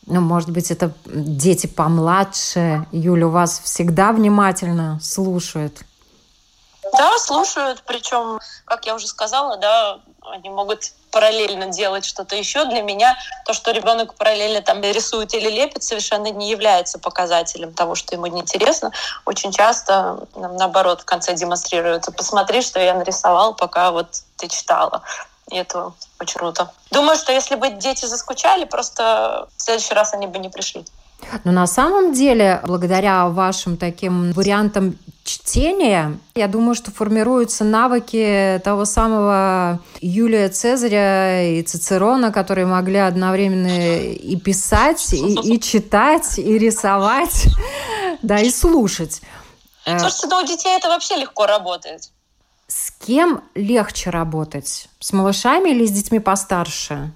Ну, 0.05 0.21
может 0.21 0.49
быть, 0.49 0.69
это 0.71 0.91
дети 1.05 1.67
помладше. 1.67 2.85
Юля, 2.91 3.27
у 3.27 3.31
вас 3.31 3.59
всегда 3.63 4.11
внимательно 4.11 4.99
слушают. 5.01 5.79
Да, 6.97 7.17
слушают, 7.17 7.83
причем, 7.87 8.39
как 8.65 8.85
я 8.85 8.93
уже 8.93 9.07
сказала, 9.07 9.57
да, 9.57 9.99
они 10.31 10.49
могут 10.49 10.91
параллельно 11.11 11.67
делать 11.67 12.05
что-то 12.05 12.35
еще. 12.35 12.65
Для 12.65 12.81
меня 12.81 13.15
то, 13.45 13.53
что 13.53 13.71
ребенок 13.71 14.15
параллельно 14.15 14.61
там 14.61 14.81
рисует 14.81 15.33
или 15.33 15.49
лепит, 15.49 15.83
совершенно 15.83 16.29
не 16.31 16.49
является 16.49 16.99
показателем 16.99 17.73
того, 17.73 17.95
что 17.95 18.15
ему 18.15 18.27
неинтересно. 18.27 18.91
Очень 19.25 19.51
часто, 19.51 20.27
наоборот, 20.35 21.01
в 21.01 21.05
конце 21.05 21.33
демонстрируется. 21.33 22.11
Посмотри, 22.11 22.61
что 22.61 22.79
я 22.79 22.93
нарисовал, 22.93 23.55
пока 23.55 23.91
вот 23.91 24.07
ты 24.35 24.47
читала. 24.47 25.01
И 25.51 25.55
это 25.55 25.93
очень 26.19 26.39
круто. 26.39 26.71
Думаю, 26.91 27.17
что 27.17 27.31
если 27.31 27.55
бы 27.55 27.69
дети 27.69 28.05
заскучали, 28.05 28.65
просто 28.65 29.47
в 29.55 29.61
следующий 29.61 29.93
раз 29.93 30.13
они 30.13 30.27
бы 30.27 30.39
не 30.39 30.49
пришли. 30.49 30.85
Но 31.43 31.51
на 31.51 31.67
самом 31.67 32.13
деле, 32.13 32.61
благодаря 32.65 33.27
вашим 33.27 33.77
таким 33.77 34.31
вариантам 34.33 34.97
чтения, 35.23 36.17
я 36.35 36.47
думаю, 36.47 36.75
что 36.75 36.91
формируются 36.91 37.63
навыки 37.63 38.61
того 38.63 38.85
самого 38.85 39.79
Юлия 40.01 40.49
Цезаря 40.49 41.59
и 41.59 41.63
Цицерона, 41.63 42.31
которые 42.31 42.65
могли 42.65 42.97
одновременно 42.97 43.99
и 43.99 44.35
писать, 44.35 45.13
и, 45.13 45.55
и 45.55 45.61
читать, 45.61 46.37
и 46.37 46.57
рисовать, 46.57 47.47
да, 48.21 48.39
и 48.39 48.49
слушать. 48.49 49.21
Слушайте, 49.85 50.27
ну 50.27 50.37
у 50.37 50.45
детей 50.45 50.75
это 50.77 50.87
вообще 50.89 51.15
легко 51.15 51.45
работает. 51.45 52.09
С 52.67 52.91
кем 52.91 53.43
легче 53.55 54.09
работать? 54.09 54.87
С 54.99 55.13
малышами 55.13 55.69
или 55.69 55.85
с 55.85 55.91
детьми 55.91 56.19
постарше? 56.19 57.11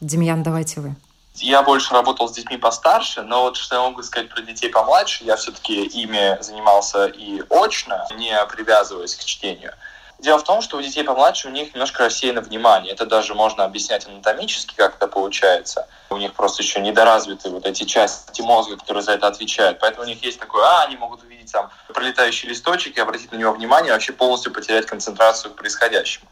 Демьян, 0.00 0.42
давайте 0.42 0.80
вы. 0.80 0.94
Я 1.34 1.62
больше 1.62 1.94
работал 1.94 2.28
с 2.28 2.32
детьми 2.32 2.56
постарше, 2.56 3.22
но 3.22 3.42
вот 3.42 3.56
что 3.56 3.76
я 3.76 3.82
могу 3.82 4.02
сказать 4.02 4.28
про 4.28 4.42
детей 4.42 4.70
помладше, 4.70 5.24
я 5.24 5.36
все-таки 5.36 5.84
ими 5.84 6.40
занимался 6.42 7.06
и 7.06 7.42
очно, 7.48 8.06
не 8.16 8.34
привязываясь 8.46 9.14
к 9.14 9.24
чтению. 9.24 9.72
Дело 10.18 10.38
в 10.38 10.44
том, 10.44 10.62
что 10.62 10.76
у 10.76 10.82
детей 10.82 11.04
помладше 11.04 11.46
у 11.46 11.52
них 11.52 11.74
немножко 11.74 12.04
рассеяно 12.04 12.40
внимание. 12.40 12.92
Это 12.92 13.06
даже 13.06 13.34
можно 13.34 13.64
объяснять 13.64 14.06
анатомически, 14.06 14.74
как 14.74 14.96
это 14.96 15.06
получается. 15.06 15.86
У 16.10 16.16
них 16.16 16.34
просто 16.34 16.62
еще 16.62 16.80
недоразвиты 16.80 17.50
вот 17.50 17.66
эти 17.66 17.84
части 17.84 18.40
мозга, 18.40 18.76
которые 18.76 19.04
за 19.04 19.12
это 19.12 19.28
отвечают. 19.28 19.78
Поэтому 19.78 20.04
у 20.04 20.08
них 20.08 20.22
есть 20.24 20.40
такое, 20.40 20.64
а, 20.64 20.82
они 20.82 20.96
могут 20.96 21.22
увидеть 21.22 21.52
там 21.52 21.70
пролетающий 21.94 22.48
листочек 22.48 22.96
и 22.96 23.00
обратить 23.00 23.30
на 23.30 23.36
него 23.36 23.52
внимание, 23.52 23.90
и 23.90 23.92
вообще 23.92 24.12
полностью 24.12 24.52
потерять 24.52 24.86
концентрацию 24.86 25.52
к 25.52 25.56
происходящему. 25.56 26.26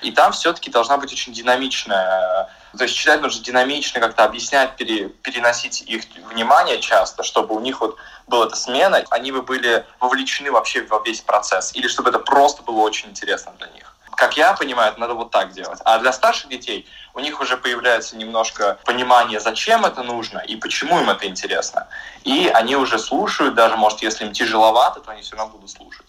И 0.00 0.12
там 0.12 0.32
все-таки 0.32 0.70
должна 0.70 0.96
быть 0.96 1.12
очень 1.12 1.34
динамичная 1.34 2.48
то 2.76 2.84
есть 2.84 2.96
читать 2.96 3.22
нужно 3.22 3.42
динамично 3.42 4.00
как-то 4.00 4.24
объяснять, 4.24 4.76
пере, 4.76 5.08
переносить 5.08 5.82
их 5.82 6.04
внимание 6.30 6.80
часто, 6.80 7.22
чтобы 7.22 7.54
у 7.54 7.60
них 7.60 7.80
вот 7.80 7.96
была 8.26 8.46
эта 8.46 8.56
смена, 8.56 9.04
они 9.10 9.32
бы 9.32 9.42
были 9.42 9.84
вовлечены 10.00 10.50
вообще 10.50 10.82
во 10.82 11.00
весь 11.00 11.20
процесс, 11.20 11.74
или 11.74 11.88
чтобы 11.88 12.10
это 12.10 12.18
просто 12.18 12.62
было 12.62 12.80
очень 12.80 13.10
интересно 13.10 13.52
для 13.58 13.68
них. 13.68 13.92
как 14.16 14.36
я 14.38 14.54
понимаю, 14.54 14.92
это 14.92 15.00
надо 15.00 15.12
вот 15.12 15.30
так 15.30 15.52
делать. 15.52 15.78
А 15.84 15.98
для 15.98 16.10
старших 16.10 16.48
детей 16.48 16.86
у 17.14 17.20
них 17.20 17.38
уже 17.40 17.58
появляется 17.58 18.16
немножко 18.16 18.78
понимание, 18.86 19.40
зачем 19.40 19.84
это 19.84 20.02
нужно 20.02 20.38
и 20.38 20.56
почему 20.56 20.98
им 21.00 21.10
это 21.10 21.26
интересно. 21.26 21.86
И 22.24 22.48
они 22.48 22.76
уже 22.76 22.98
слушают, 22.98 23.54
даже, 23.54 23.76
может, 23.76 24.02
если 24.02 24.24
им 24.24 24.32
тяжеловато, 24.32 25.00
то 25.00 25.10
они 25.10 25.20
все 25.20 25.36
равно 25.36 25.52
будут 25.52 25.70
слушать. 25.70 26.06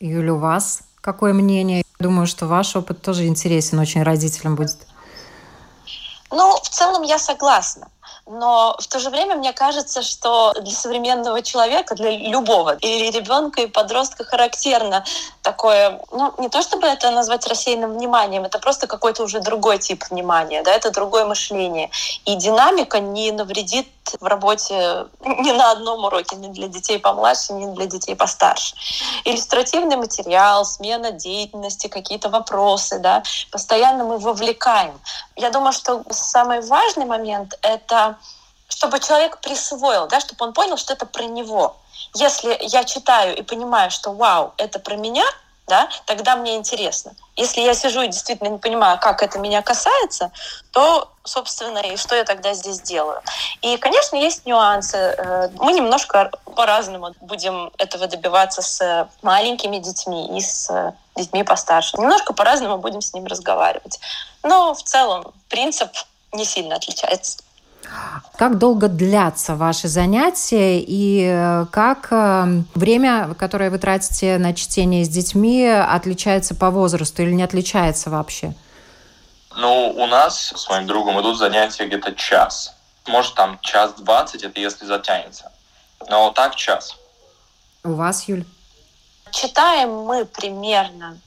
Юля, 0.00 0.34
у 0.34 0.38
вас 0.38 0.80
какое 1.00 1.32
мнение? 1.32 1.84
Думаю, 2.00 2.26
что 2.26 2.46
ваш 2.46 2.74
опыт 2.74 3.00
тоже 3.00 3.26
интересен 3.26 3.78
очень 3.78 4.02
родителям 4.02 4.56
будет. 4.56 4.86
Ну, 6.32 6.56
в 6.56 6.68
целом 6.68 7.02
я 7.02 7.18
согласна 7.18 7.88
но 8.26 8.76
в 8.78 8.86
то 8.86 8.98
же 8.98 9.10
время 9.10 9.36
мне 9.36 9.52
кажется, 9.52 10.02
что 10.02 10.52
для 10.60 10.72
современного 10.72 11.42
человека, 11.42 11.94
для 11.94 12.10
любого, 12.10 12.76
или 12.80 13.10
ребенка, 13.10 13.62
и 13.62 13.66
подростка 13.66 14.24
характерно 14.24 15.04
такое, 15.42 16.00
ну, 16.10 16.32
не 16.38 16.48
то 16.48 16.62
чтобы 16.62 16.86
это 16.86 17.10
назвать 17.10 17.46
рассеянным 17.46 17.92
вниманием, 17.94 18.44
это 18.44 18.58
просто 18.58 18.86
какой-то 18.86 19.24
уже 19.24 19.40
другой 19.40 19.78
тип 19.78 20.04
внимания, 20.10 20.62
да, 20.62 20.72
это 20.72 20.90
другое 20.90 21.26
мышление. 21.26 21.90
И 22.24 22.34
динамика 22.36 22.98
не 23.00 23.30
навредит 23.30 23.88
в 24.20 24.26
работе 24.26 25.06
ни 25.20 25.52
на 25.52 25.72
одном 25.72 26.04
уроке, 26.04 26.36
ни 26.36 26.48
для 26.48 26.68
детей 26.68 26.98
помладше, 26.98 27.52
ни 27.52 27.74
для 27.74 27.86
детей 27.86 28.14
постарше. 28.14 28.76
Иллюстративный 29.24 29.96
материал, 29.96 30.64
смена 30.64 31.10
деятельности, 31.10 31.88
какие-то 31.88 32.28
вопросы, 32.28 32.98
да, 32.98 33.22
постоянно 33.50 34.04
мы 34.04 34.18
вовлекаем. 34.18 34.98
Я 35.36 35.50
думаю, 35.50 35.72
что 35.72 36.02
самый 36.10 36.60
важный 36.60 37.06
момент— 37.06 37.58
это 37.62 38.16
чтобы 38.68 38.98
человек 38.98 39.38
присвоил, 39.40 40.08
да, 40.08 40.20
чтобы 40.20 40.46
он 40.46 40.52
понял, 40.52 40.76
что 40.76 40.94
это 40.94 41.06
про 41.06 41.24
него. 41.24 41.76
Если 42.14 42.56
я 42.60 42.84
читаю 42.84 43.36
и 43.36 43.42
понимаю, 43.42 43.90
что 43.90 44.12
вау, 44.12 44.52
это 44.56 44.78
про 44.78 44.96
меня, 44.96 45.24
да, 45.66 45.88
тогда 46.04 46.36
мне 46.36 46.56
интересно. 46.56 47.14
Если 47.36 47.62
я 47.62 47.74
сижу 47.74 48.02
и 48.02 48.08
действительно 48.08 48.48
не 48.48 48.58
понимаю, 48.58 48.98
как 49.00 49.22
это 49.22 49.38
меня 49.38 49.62
касается, 49.62 50.30
то, 50.72 51.10
собственно, 51.24 51.78
и 51.78 51.96
что 51.96 52.14
я 52.14 52.24
тогда 52.24 52.52
здесь 52.52 52.80
делаю. 52.80 53.22
И, 53.62 53.76
конечно, 53.78 54.16
есть 54.16 54.44
нюансы. 54.44 54.96
Э, 54.96 55.48
мы 55.58 55.72
немножко 55.72 56.30
по-разному 56.54 57.14
будем 57.20 57.72
этого 57.78 58.06
добиваться 58.06 58.60
с 58.60 59.08
маленькими 59.22 59.78
детьми 59.78 60.36
и 60.36 60.40
с 60.42 60.94
детьми 61.16 61.42
постарше. 61.44 61.96
Немножко 61.96 62.34
по-разному 62.34 62.78
будем 62.78 63.00
с 63.00 63.14
ними 63.14 63.28
разговаривать. 63.28 63.98
Но 64.42 64.74
в 64.74 64.82
целом 64.82 65.32
принцип 65.48 65.90
не 66.32 66.44
сильно 66.44 66.76
отличается. 66.76 67.38
Как 68.36 68.58
долго 68.58 68.88
длятся 68.88 69.54
ваши 69.54 69.86
занятия 69.88 70.80
и 70.80 71.24
э, 71.24 71.66
как 71.70 72.08
э, 72.10 72.62
время, 72.74 73.34
которое 73.38 73.70
вы 73.70 73.78
тратите 73.78 74.38
на 74.38 74.54
чтение 74.54 75.04
с 75.04 75.08
детьми, 75.08 75.64
отличается 75.66 76.54
по 76.54 76.70
возрасту 76.70 77.22
или 77.22 77.32
не 77.32 77.44
отличается 77.44 78.10
вообще? 78.10 78.54
Ну, 79.56 79.94
у 79.96 80.06
нас 80.06 80.52
с 80.56 80.68
моим 80.68 80.86
другом 80.86 81.20
идут 81.20 81.38
занятия 81.38 81.86
где-то 81.86 82.12
час. 82.14 82.74
Может, 83.06 83.34
там 83.34 83.58
час 83.60 83.92
двадцать, 83.98 84.42
это 84.42 84.58
если 84.60 84.84
затянется. 84.84 85.52
Но 86.08 86.30
так 86.32 86.56
час. 86.56 86.96
У 87.84 87.92
вас, 87.92 88.28
Юль? 88.28 88.44
Читаем 89.30 89.90
мы 89.90 90.24
примерно 90.24 91.18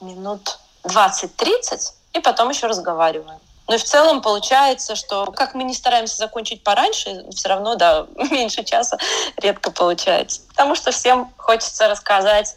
минут 0.00 0.58
20-30, 0.84 1.92
и 2.12 2.20
потом 2.20 2.50
еще 2.50 2.66
разговариваем. 2.66 3.40
Ну 3.68 3.74
и 3.74 3.78
в 3.78 3.84
целом 3.84 4.22
получается, 4.22 4.94
что 4.94 5.26
как 5.32 5.54
мы 5.54 5.64
не 5.64 5.74
стараемся 5.74 6.16
закончить 6.16 6.62
пораньше, 6.62 7.24
все 7.30 7.48
равно, 7.48 7.74
да, 7.74 8.06
меньше 8.30 8.64
часа 8.64 8.98
редко 9.36 9.70
получается. 9.70 10.42
Потому 10.48 10.74
что 10.74 10.90
всем 10.92 11.32
хочется 11.36 11.88
рассказать 11.88 12.54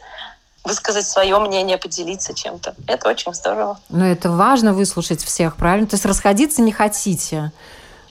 высказать 0.63 1.08
свое 1.08 1.39
мнение, 1.39 1.78
поделиться 1.78 2.34
чем-то. 2.34 2.75
Это 2.86 3.10
очень 3.10 3.34
здорово. 3.34 3.80
Но 3.88 4.06
это 4.06 4.30
важно 4.30 4.74
выслушать 4.74 5.24
всех, 5.24 5.56
правильно? 5.56 5.88
То 5.88 5.96
есть 5.96 6.06
расходиться 6.06 6.62
не 6.62 6.72
хотите? 6.72 7.51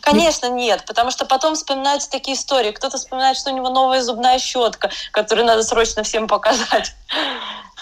Конечно, 0.01 0.49
нет, 0.49 0.85
потому 0.87 1.11
что 1.11 1.27
потом 1.27 1.55
вспоминаются 1.55 2.11
такие 2.11 2.37
истории. 2.37 2.73
Кто-то 2.73 2.97
вспоминает, 2.97 3.37
что 3.37 3.51
у 3.51 3.55
него 3.55 3.69
новая 3.69 4.03
зубная 4.03 4.39
щетка, 4.39 4.91
которую 5.13 5.47
надо 5.47 5.63
срочно 5.63 6.03
всем 6.03 6.27
показать. 6.27 6.95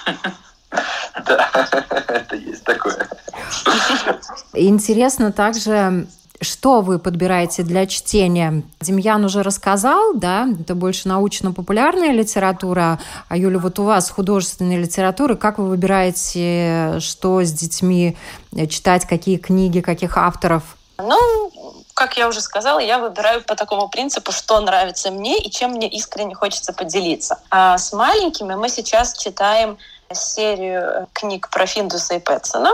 Да, 0.70 1.50
это 2.08 2.36
есть 2.36 2.64
такое. 2.64 3.08
Интересно 4.52 5.32
также, 5.32 6.06
что 6.40 6.80
вы 6.80 6.98
подбираете 6.98 7.62
для 7.62 7.86
чтения? 7.86 8.62
Демьян 8.80 9.24
уже 9.24 9.42
рассказал, 9.42 10.14
да, 10.14 10.46
это 10.60 10.74
больше 10.74 11.08
научно-популярная 11.08 12.12
литература, 12.12 13.00
а 13.28 13.36
Юля, 13.36 13.58
вот 13.58 13.78
у 13.78 13.84
вас 13.84 14.10
художественная 14.10 14.78
литература, 14.78 15.34
как 15.34 15.58
вы 15.58 15.68
выбираете, 15.68 16.98
что 17.00 17.42
с 17.42 17.52
детьми 17.52 18.16
читать, 18.68 19.06
какие 19.06 19.38
книги, 19.38 19.80
каких 19.80 20.16
авторов? 20.18 20.76
Ну, 20.98 21.52
как 21.94 22.16
я 22.18 22.28
уже 22.28 22.40
сказала, 22.40 22.78
я 22.78 22.98
выбираю 22.98 23.42
по 23.42 23.54
такому 23.54 23.88
принципу, 23.88 24.32
что 24.32 24.60
нравится 24.60 25.10
мне 25.10 25.38
и 25.38 25.50
чем 25.50 25.72
мне 25.72 25.88
искренне 25.88 26.34
хочется 26.34 26.72
поделиться. 26.72 27.38
А 27.50 27.78
с 27.78 27.92
маленькими 27.92 28.54
мы 28.54 28.68
сейчас 28.68 29.16
читаем 29.16 29.78
серию 30.12 31.08
книг 31.12 31.50
про 31.50 31.66
Финдуса 31.66 32.14
и 32.14 32.18
Пэтсона. 32.18 32.70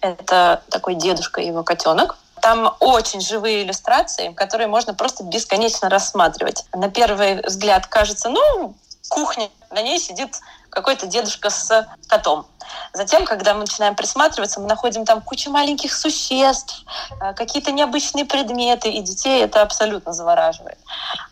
Это 0.00 0.62
такой 0.70 0.94
дедушка 0.94 1.40
и 1.40 1.46
его 1.46 1.62
котенок. 1.62 2.16
Там 2.42 2.76
очень 2.80 3.20
живые 3.20 3.62
иллюстрации, 3.62 4.32
которые 4.32 4.68
можно 4.68 4.94
просто 4.94 5.24
бесконечно 5.24 5.88
рассматривать. 5.88 6.64
На 6.72 6.90
первый 6.90 7.42
взгляд 7.42 7.86
кажется, 7.86 8.28
ну, 8.28 8.74
кухня, 9.08 9.48
на 9.70 9.82
ней 9.82 9.98
сидит 9.98 10.40
какой-то 10.70 11.06
дедушка 11.06 11.50
с 11.50 11.88
котом. 12.06 12.46
Затем, 12.92 13.24
когда 13.24 13.54
мы 13.54 13.60
начинаем 13.60 13.94
присматриваться, 13.94 14.60
мы 14.60 14.66
находим 14.66 15.04
там 15.04 15.22
кучу 15.22 15.50
маленьких 15.50 15.94
существ, 15.94 16.84
э, 17.20 17.32
какие-то 17.34 17.72
необычные 17.72 18.24
предметы, 18.24 18.90
и 18.90 19.00
детей 19.00 19.42
это 19.42 19.62
абсолютно 19.62 20.12
завораживает. 20.12 20.78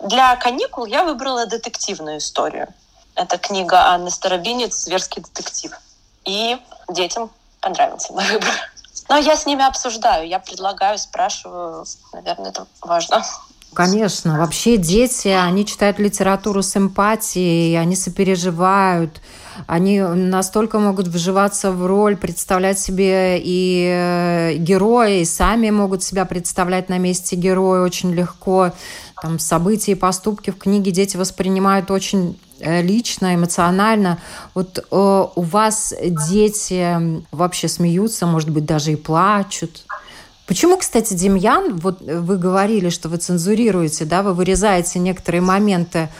Для 0.00 0.36
каникул 0.36 0.86
я 0.86 1.04
выбрала 1.04 1.46
детективную 1.46 2.18
историю. 2.18 2.68
Это 3.14 3.38
книга 3.38 3.88
Анны 3.88 4.10
Старобинец 4.10 4.74
«Зверский 4.84 5.22
детектив». 5.22 5.72
И 6.24 6.56
детям 6.88 7.30
понравился 7.60 8.12
мой 8.12 8.26
выбор. 8.26 8.50
Но 9.08 9.16
я 9.18 9.36
с 9.36 9.46
ними 9.46 9.64
обсуждаю, 9.64 10.26
я 10.26 10.38
предлагаю, 10.38 10.98
спрашиваю. 10.98 11.84
Наверное, 12.12 12.50
это 12.50 12.66
важно. 12.80 13.22
Конечно. 13.74 14.38
Вообще 14.38 14.76
дети, 14.76 15.28
они 15.28 15.66
читают 15.66 15.98
литературу 15.98 16.62
с 16.62 16.76
эмпатией, 16.76 17.78
они 17.78 17.96
сопереживают, 17.96 19.20
они 19.66 20.00
настолько 20.00 20.78
могут 20.78 21.08
вживаться 21.08 21.72
в 21.72 21.84
роль, 21.84 22.16
представлять 22.16 22.78
себе 22.78 23.40
и 23.42 23.88
э, 23.90 24.54
героя, 24.58 25.20
и 25.20 25.24
сами 25.24 25.70
могут 25.70 26.04
себя 26.04 26.24
представлять 26.24 26.88
на 26.88 26.98
месте 26.98 27.34
героя 27.34 27.82
очень 27.82 28.12
легко. 28.12 28.72
Там 29.20 29.38
события 29.38 29.92
и 29.92 29.96
поступки 29.96 30.50
в 30.50 30.58
книге 30.58 30.92
дети 30.92 31.16
воспринимают 31.16 31.90
очень 31.90 32.38
лично, 32.60 33.34
эмоционально. 33.34 34.18
Вот 34.54 34.78
э, 34.78 34.84
у 34.90 35.42
вас 35.42 35.94
дети 36.00 37.22
вообще 37.30 37.68
смеются, 37.68 38.26
может 38.26 38.50
быть, 38.50 38.64
даже 38.64 38.92
и 38.92 38.96
плачут. 38.96 39.82
Почему, 40.46 40.76
кстати, 40.76 41.14
Демьян, 41.14 41.76
вот 41.76 42.02
вы 42.02 42.36
говорили, 42.36 42.90
что 42.90 43.08
вы 43.08 43.16
цензурируете, 43.16 44.04
да, 44.04 44.22
вы 44.22 44.34
вырезаете 44.34 44.98
некоторые 44.98 45.40
моменты, 45.40 46.10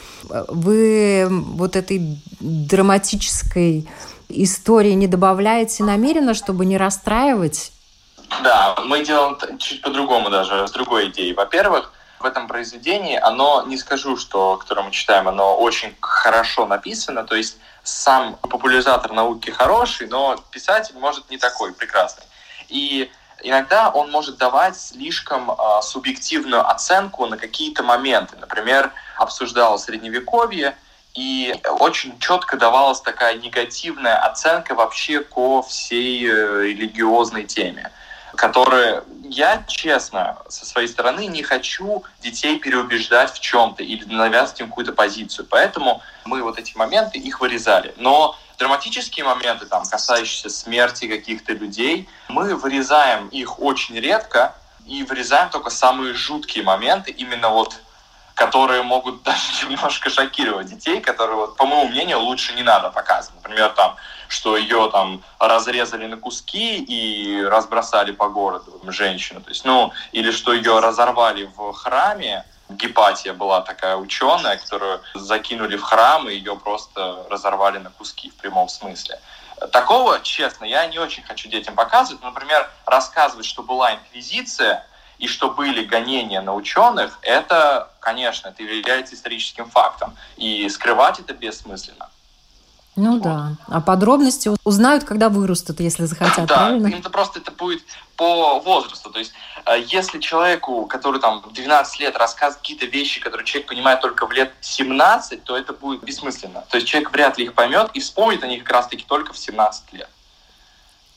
вы 0.49 1.29
вот 1.31 1.77
этой 1.77 2.19
драматической 2.41 3.87
истории 4.31 4.93
не 4.93 5.09
добавляете 5.09 5.85
намеренно, 5.85 6.33
чтобы 6.33 6.65
не 6.65 6.79
расстраивать? 6.79 7.71
Да, 8.43 8.75
мы 8.87 9.05
делаем 9.05 9.37
чуть 9.59 9.83
по-другому 9.83 10.31
даже, 10.31 10.67
с 10.67 10.73
другой 10.73 11.11
идеей. 11.11 11.35
Во-первых, 11.35 11.93
в 12.25 12.27
этом 12.27 12.49
произведении, 12.49 13.17
оно, 13.17 13.65
не 13.67 13.77
скажу, 13.77 14.17
что, 14.17 14.57
которое 14.57 14.83
мы 14.83 14.91
читаем, 14.93 15.29
оно 15.29 15.57
очень 15.59 15.95
хорошо 16.01 16.67
написано, 16.67 17.23
то 17.25 17.37
есть 17.37 17.59
сам 17.83 18.37
популяризатор 18.37 19.13
науки 19.13 19.51
хороший, 19.51 20.09
но 20.09 20.37
писатель 20.51 20.97
может 20.99 21.29
не 21.31 21.37
такой 21.37 21.75
прекрасный. 21.75 22.25
И 22.71 23.11
иногда 23.43 23.91
он 23.91 24.11
может 24.11 24.39
давать 24.39 24.81
слишком 24.81 25.51
э, 25.51 25.55
субъективную 25.83 26.67
оценку 26.67 27.27
на 27.27 27.37
какие-то 27.37 27.83
моменты. 27.83 28.37
Например, 28.41 28.91
обсуждал 29.19 29.79
средневековье, 29.79 30.75
и 31.13 31.55
очень 31.79 32.19
четко 32.19 32.57
давалась 32.57 33.03
такая 33.03 33.37
негативная 33.37 34.17
оценка 34.17 34.75
вообще 34.75 35.21
ко 35.21 35.63
всей 35.63 36.27
э, 36.27 36.63
религиозной 36.63 37.45
теме 37.45 37.93
которые 38.35 39.03
я, 39.29 39.65
честно, 39.67 40.39
со 40.49 40.67
своей 40.67 40.89
стороны 40.89 41.27
не 41.27 41.43
хочу 41.43 42.05
детей 42.21 42.59
переубеждать 42.59 43.33
в 43.33 43.41
чем-то 43.41 43.83
или 43.83 44.05
навязывать 44.05 44.61
им 44.61 44.69
какую-то 44.69 44.93
позицию. 44.93 45.47
Поэтому 45.51 46.03
мы 46.25 46.43
вот 46.43 46.59
эти 46.59 46.77
моменты, 46.77 47.19
их 47.19 47.41
вырезали. 47.41 47.95
Но 47.97 48.37
драматические 48.59 49.25
моменты, 49.25 49.67
там, 49.67 49.85
касающиеся 49.85 50.51
смерти 50.51 51.09
каких-то 51.09 51.53
людей, 51.53 52.09
мы 52.29 52.55
вырезаем 52.55 53.29
их 53.29 53.61
очень 53.61 53.97
редко 53.99 54.55
и 54.87 55.03
вырезаем 55.03 55.49
только 55.51 55.71
самые 55.71 56.15
жуткие 56.15 56.65
моменты, 56.65 57.11
именно 57.11 57.49
вот 57.49 57.81
которые 58.35 58.83
могут 58.83 59.23
даже 59.23 59.67
немножко 59.69 60.11
шокировать 60.11 60.67
детей, 60.67 61.01
которые, 61.01 61.37
вот, 61.37 61.57
по 61.57 61.67
моему 61.67 61.89
мнению, 61.89 62.21
лучше 62.21 62.55
не 62.55 62.63
надо 62.63 62.91
показывать. 62.91 63.43
Например, 63.43 63.71
там, 63.71 63.97
что 64.29 64.57
ее 64.57 64.91
там 64.93 65.23
разрезали 65.39 66.07
на 66.07 66.17
куски 66.17 66.79
и 66.79 67.43
разбросали 67.45 68.13
по 68.13 68.29
городу 68.29 68.81
женщину. 68.89 69.41
То 69.41 69.51
есть, 69.51 69.65
ну, 69.65 69.93
или 70.13 70.31
что 70.31 70.53
ее 70.53 70.81
разорвали 70.81 71.51
в 71.57 71.73
храме, 71.73 72.45
Гепатия 72.71 73.35
была 73.35 73.61
такая 73.61 73.97
ученая, 73.97 74.57
которую 74.57 75.01
закинули 75.15 75.77
в 75.77 75.83
храм, 75.83 76.29
и 76.29 76.35
ее 76.35 76.57
просто 76.57 77.27
разорвали 77.31 77.79
на 77.79 77.91
куски 77.91 78.31
в 78.31 78.35
прямом 78.37 78.69
смысле. 78.69 79.21
Такого, 79.71 80.21
честно, 80.21 80.65
я 80.65 80.87
не 80.87 80.99
очень 80.99 81.23
хочу 81.23 81.49
детям 81.49 81.75
показывать. 81.75 82.23
Например, 82.23 82.69
рассказывать, 82.87 83.47
что 83.47 83.63
была 83.63 83.95
инквизиция 83.95 84.87
и 85.19 85.27
что 85.27 85.51
были 85.51 85.85
гонения 85.85 86.41
на 86.41 86.55
ученых, 86.55 87.19
это, 87.23 87.91
конечно, 88.01 88.49
это 88.49 88.63
является 88.63 89.15
историческим 89.15 89.69
фактом. 89.71 90.15
И 90.37 90.69
скрывать 90.69 91.21
это 91.21 91.35
бессмысленно. 91.35 92.09
Ну 92.97 93.15
вот. 93.15 93.23
да. 93.23 93.57
А 93.67 93.81
подробности 93.81 94.51
узнают, 94.65 95.05
когда 95.05 95.29
вырастут, 95.29 95.81
если 95.81 96.05
захотят, 96.05 96.47
да, 96.47 96.67
правильно? 96.67 97.01
Да, 97.03 97.11
просто 97.11 97.41
это 97.41 97.51
будет 97.51 97.83
по 98.17 98.61
возрасту. 98.61 99.11
То 99.11 99.19
есть, 99.19 99.33
э, 99.67 99.83
если 99.89 100.21
человеку, 100.21 100.87
который 100.87 101.21
там 101.21 101.43
12 101.53 102.01
лет 102.01 102.17
рассказывает 102.17 102.61
какие-то 102.61 102.87
вещи, 102.87 103.21
которые 103.21 103.45
человек 103.45 103.69
понимает 103.69 104.01
только 104.01 104.27
в 104.27 104.33
лет 104.33 104.53
17, 104.61 105.43
то 105.43 105.57
это 105.57 105.73
будет 105.73 106.05
бессмысленно. 106.05 106.65
То 106.71 106.77
есть 106.77 106.87
человек 106.87 107.11
вряд 107.11 107.37
ли 107.37 107.45
их 107.45 107.55
поймет 107.55 107.91
и 107.95 108.01
вспомнит 108.01 108.45
о 108.45 108.47
них 108.47 108.63
как 108.63 108.73
раз-таки 108.77 109.05
только 109.05 109.33
в 109.33 109.39
17 109.39 109.93
лет. 109.93 110.09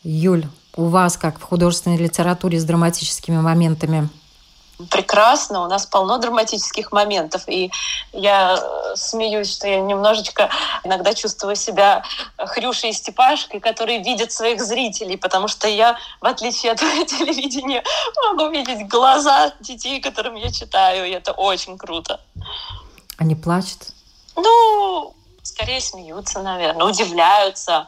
Юль, 0.04 0.46
у 0.76 0.86
вас 0.86 1.18
как 1.18 1.40
в 1.40 1.44
художественной 1.44 1.98
литературе 1.98 2.60
с 2.60 2.64
драматическими 2.64 3.38
моментами? 3.38 4.10
прекрасно, 4.90 5.64
у 5.64 5.68
нас 5.68 5.86
полно 5.86 6.18
драматических 6.18 6.92
моментов, 6.92 7.44
и 7.48 7.72
я 8.14 8.58
э, 8.62 8.96
смеюсь, 8.96 9.52
что 9.52 9.68
я 9.68 9.80
немножечко 9.80 10.50
иногда 10.84 11.14
чувствую 11.14 11.56
себя 11.56 12.04
Хрюшей 12.38 12.92
и 12.92 12.94
Степашкой, 12.94 13.60
которые 13.60 14.04
видят 14.04 14.32
своих 14.32 14.62
зрителей, 14.62 15.18
потому 15.18 15.48
что 15.48 15.68
я, 15.68 15.98
в 16.22 16.26
отличие 16.26 16.74
от 16.74 16.80
телевидения, 17.08 17.84
могу 18.28 18.50
видеть 18.52 18.88
глаза 18.88 19.52
детей, 19.60 20.00
которым 20.00 20.36
я 20.36 20.52
читаю, 20.52 21.08
и 21.08 21.12
это 21.12 21.32
очень 21.32 21.78
круто. 21.78 22.22
Они 23.18 23.34
плачут? 23.34 23.80
Ну, 24.36 25.16
скорее 25.42 25.82
смеются, 25.82 26.44
наверное, 26.44 26.86
удивляются, 26.86 27.88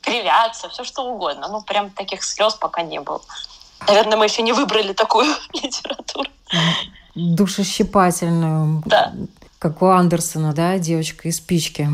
кривятся, 0.00 0.68
все 0.68 0.84
что 0.84 1.02
угодно. 1.04 1.48
Ну, 1.48 1.62
прям 1.62 1.90
таких 1.90 2.24
слез 2.24 2.54
пока 2.54 2.82
не 2.82 3.00
было. 3.00 3.20
Наверное, 3.86 4.16
мы 4.16 4.26
еще 4.26 4.42
не 4.42 4.52
выбрали 4.52 4.92
такую 4.92 5.26
литературу. 5.54 6.30
Душещипательную. 7.14 8.82
Да. 8.86 9.12
Как 9.58 9.82
у 9.82 9.86
Андерсона, 9.86 10.52
да, 10.52 10.78
девочка 10.78 11.28
из 11.28 11.36
спички, 11.36 11.88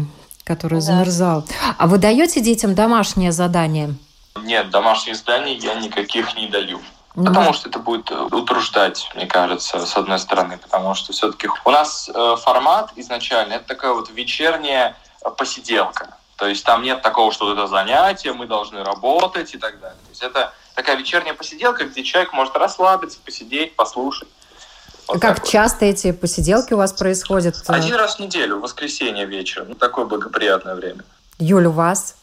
которая 0.44 0.80
да. 0.80 0.86
замерзала. 0.86 1.44
А 1.78 1.86
вы 1.86 1.98
даете 1.98 2.40
детям 2.40 2.74
домашнее 2.74 3.32
задание? 3.32 3.94
Нет, 4.42 4.70
домашних 4.70 5.16
заданий 5.16 5.56
я 5.56 5.74
никаких 5.74 6.36
не 6.36 6.48
даю. 6.48 6.80
Ну, 7.16 7.24
потому 7.24 7.54
что 7.54 7.70
это 7.70 7.78
будет 7.78 8.10
утруждать, 8.10 9.10
мне 9.14 9.26
кажется, 9.26 9.86
с 9.86 9.96
одной 9.96 10.18
стороны, 10.18 10.58
потому 10.58 10.94
что 10.94 11.14
все-таки 11.14 11.48
у 11.64 11.70
нас 11.70 12.10
э, 12.12 12.36
формат 12.38 12.92
изначально 12.96 13.54
это 13.54 13.66
такая 13.66 13.94
вот 13.94 14.10
вечерняя 14.10 14.94
посиделка. 15.38 16.14
То 16.36 16.46
есть 16.46 16.64
там 16.64 16.82
нет 16.82 17.02
такого, 17.02 17.32
что 17.32 17.52
это 17.52 17.66
занятие, 17.66 18.32
мы 18.32 18.46
должны 18.46 18.84
работать 18.84 19.54
и 19.54 19.58
так 19.58 19.80
далее. 19.80 19.98
То 20.04 20.10
есть 20.10 20.22
это 20.22 20.52
такая 20.74 20.96
вечерняя 20.96 21.34
посиделка, 21.34 21.84
где 21.84 22.04
человек 22.04 22.32
может 22.32 22.54
расслабиться, 22.56 23.18
посидеть, 23.24 23.74
послушать. 23.74 24.28
Вот 25.08 25.20
как 25.20 25.40
вот. 25.40 25.48
часто 25.48 25.86
эти 25.86 26.12
посиделки 26.12 26.74
у 26.74 26.76
вас 26.76 26.92
происходят? 26.92 27.56
Один 27.68 27.94
раз 27.94 28.16
в 28.16 28.20
неделю, 28.20 28.56
в 28.56 28.60
воскресенье 28.60 29.24
вечером. 29.24 29.68
Ну, 29.70 29.74
такое 29.74 30.04
благоприятное 30.04 30.74
время. 30.74 31.04
Юля, 31.38 31.68
у 31.68 31.72
вас? 31.72 32.16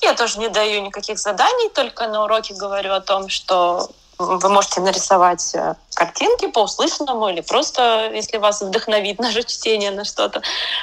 Я 0.00 0.14
тоже 0.14 0.38
не 0.38 0.48
даю 0.48 0.80
никаких 0.82 1.18
заданий, 1.18 1.68
только 1.74 2.08
на 2.08 2.24
уроке 2.24 2.54
говорю 2.54 2.92
о 2.92 3.00
том, 3.00 3.28
что 3.28 3.90
вы 4.20 4.48
можете 4.50 4.80
нарисовать 4.80 5.54
э, 5.54 5.74
картинки 5.94 6.48
по 6.48 6.60
услышанному 6.60 7.28
или 7.28 7.40
просто, 7.40 8.10
если 8.12 8.36
вас 8.36 8.60
вдохновит 8.60 9.18
наше 9.20 9.42
чтение 9.42 9.90
на 9.90 10.04
что-то. 10.04 10.42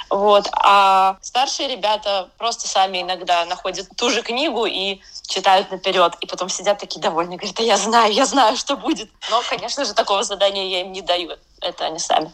Вот. 0.10 0.50
А 0.54 1.18
старшие 1.22 1.70
ребята 1.70 2.30
просто 2.38 2.68
сами 2.68 3.02
иногда 3.02 3.46
находят 3.46 3.88
ту 3.96 4.10
же 4.10 4.22
книгу 4.24 4.66
и 4.66 5.02
читают 5.28 5.72
наперед, 5.72 6.14
и 6.20 6.26
потом 6.26 6.50
сидят 6.50 6.80
такие 6.80 7.00
довольные, 7.00 7.38
говорят, 7.38 7.60
а 7.60 7.64
я 7.64 7.78
знаю, 7.78 8.14
я 8.14 8.26
знаю, 8.26 8.58
что 8.58 8.76
будет. 8.76 9.10
Но, 9.30 9.42
конечно 9.48 9.86
же, 9.86 9.94
такого 9.94 10.24
задания 10.24 10.66
я 10.68 10.82
им 10.82 10.92
не 10.92 11.02
даю. 11.02 11.32
Это 11.62 11.86
они 11.86 12.00
сами. 12.00 12.32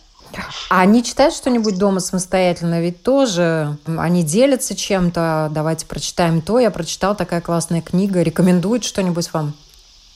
А 0.69 0.81
они 0.81 1.03
читают 1.03 1.35
что-нибудь 1.35 1.77
дома 1.77 1.99
самостоятельно? 1.99 2.81
Ведь 2.81 3.03
тоже 3.03 3.77
они 3.85 4.23
делятся 4.23 4.75
чем-то. 4.75 5.49
Давайте 5.51 5.85
прочитаем 5.85 6.41
то. 6.41 6.59
Я 6.59 6.71
прочитал 6.71 7.15
такая 7.15 7.41
классная 7.41 7.81
книга. 7.81 8.21
Рекомендуют 8.21 8.83
что-нибудь 8.83 9.31
вам? 9.33 9.53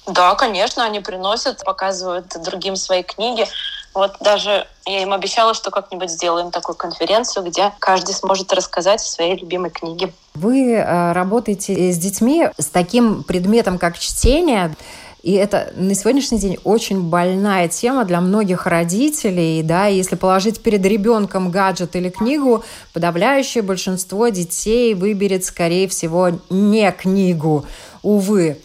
Да, 0.08 0.36
конечно, 0.36 0.86
они 0.86 1.02
приносят, 1.02 1.64
показывают 1.64 2.34
другим 2.44 2.76
свои 2.76 3.04
книги. 3.04 3.46
Вот 3.94 4.16
даже 4.22 4.68
я 4.86 5.02
им 5.02 5.12
обещала, 5.12 5.54
что 5.54 5.70
как-нибудь 5.70 6.10
сделаем 6.10 6.52
такую 6.52 6.76
конференцию, 6.76 7.46
где 7.46 7.74
каждый 7.80 8.14
сможет 8.14 8.54
рассказать 8.54 9.02
о 9.02 9.06
своей 9.06 9.36
любимой 9.36 9.70
книге. 9.70 10.14
Вы 10.36 10.74
э, 10.74 11.12
работаете 11.14 11.92
с 11.92 11.98
детьми 11.98 12.48
с 12.58 12.68
таким 12.68 13.24
предметом, 13.24 13.78
как 13.78 13.98
чтение. 13.98 14.76
И 15.24 15.34
это 15.34 15.74
на 15.76 15.94
сегодняшний 15.94 16.38
день 16.38 16.58
очень 16.64 17.02
больная 17.02 17.68
тема 17.68 18.06
для 18.06 18.22
многих 18.22 18.66
родителей. 18.66 19.62
Да? 19.64 19.88
Если 19.88 20.16
положить 20.16 20.62
перед 20.62 20.86
ребенком 20.86 21.52
гаджет 21.52 21.96
или 21.96 22.10
книгу, 22.10 22.64
подавляющее 22.94 23.64
большинство 23.64 24.30
детей 24.30 24.94
выберет, 24.94 25.44
скорее 25.44 25.90
всего, 25.90 26.30
не 26.50 26.92
книгу. 26.92 27.66
Увы. 28.04 28.62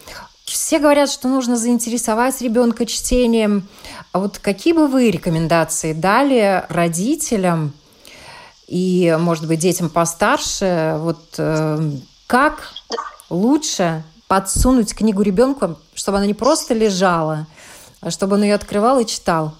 Все 0.52 0.78
говорят, 0.78 1.10
что 1.10 1.28
нужно 1.28 1.56
заинтересовать 1.56 2.42
ребенка 2.42 2.84
чтением. 2.84 3.66
А 4.12 4.18
вот 4.18 4.38
какие 4.38 4.74
бы 4.74 4.86
вы 4.86 5.10
рекомендации 5.10 5.94
дали 5.94 6.66
родителям 6.68 7.72
и, 8.66 9.16
может 9.18 9.46
быть, 9.48 9.60
детям 9.60 9.88
постарше? 9.88 10.96
Вот 10.98 11.20
э, 11.38 11.92
как 12.26 12.74
лучше 13.30 14.04
подсунуть 14.28 14.94
книгу 14.94 15.22
ребенку, 15.22 15.76
чтобы 15.94 16.18
она 16.18 16.26
не 16.26 16.34
просто 16.34 16.74
лежала, 16.74 17.46
а 18.02 18.10
чтобы 18.10 18.34
он 18.34 18.42
ее 18.42 18.54
открывал 18.54 19.00
и 19.00 19.06
читал? 19.06 19.54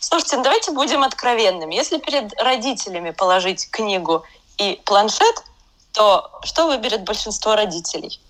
Слушайте, 0.00 0.38
ну 0.38 0.42
давайте 0.42 0.72
будем 0.72 1.04
откровенными. 1.04 1.72
Если 1.72 1.98
перед 1.98 2.32
родителями 2.42 3.12
положить 3.12 3.70
книгу 3.70 4.24
и 4.58 4.80
планшет, 4.84 5.44
то 5.92 6.32
что 6.42 6.66
выберет 6.66 7.04
большинство 7.04 7.54
родителей? 7.54 8.20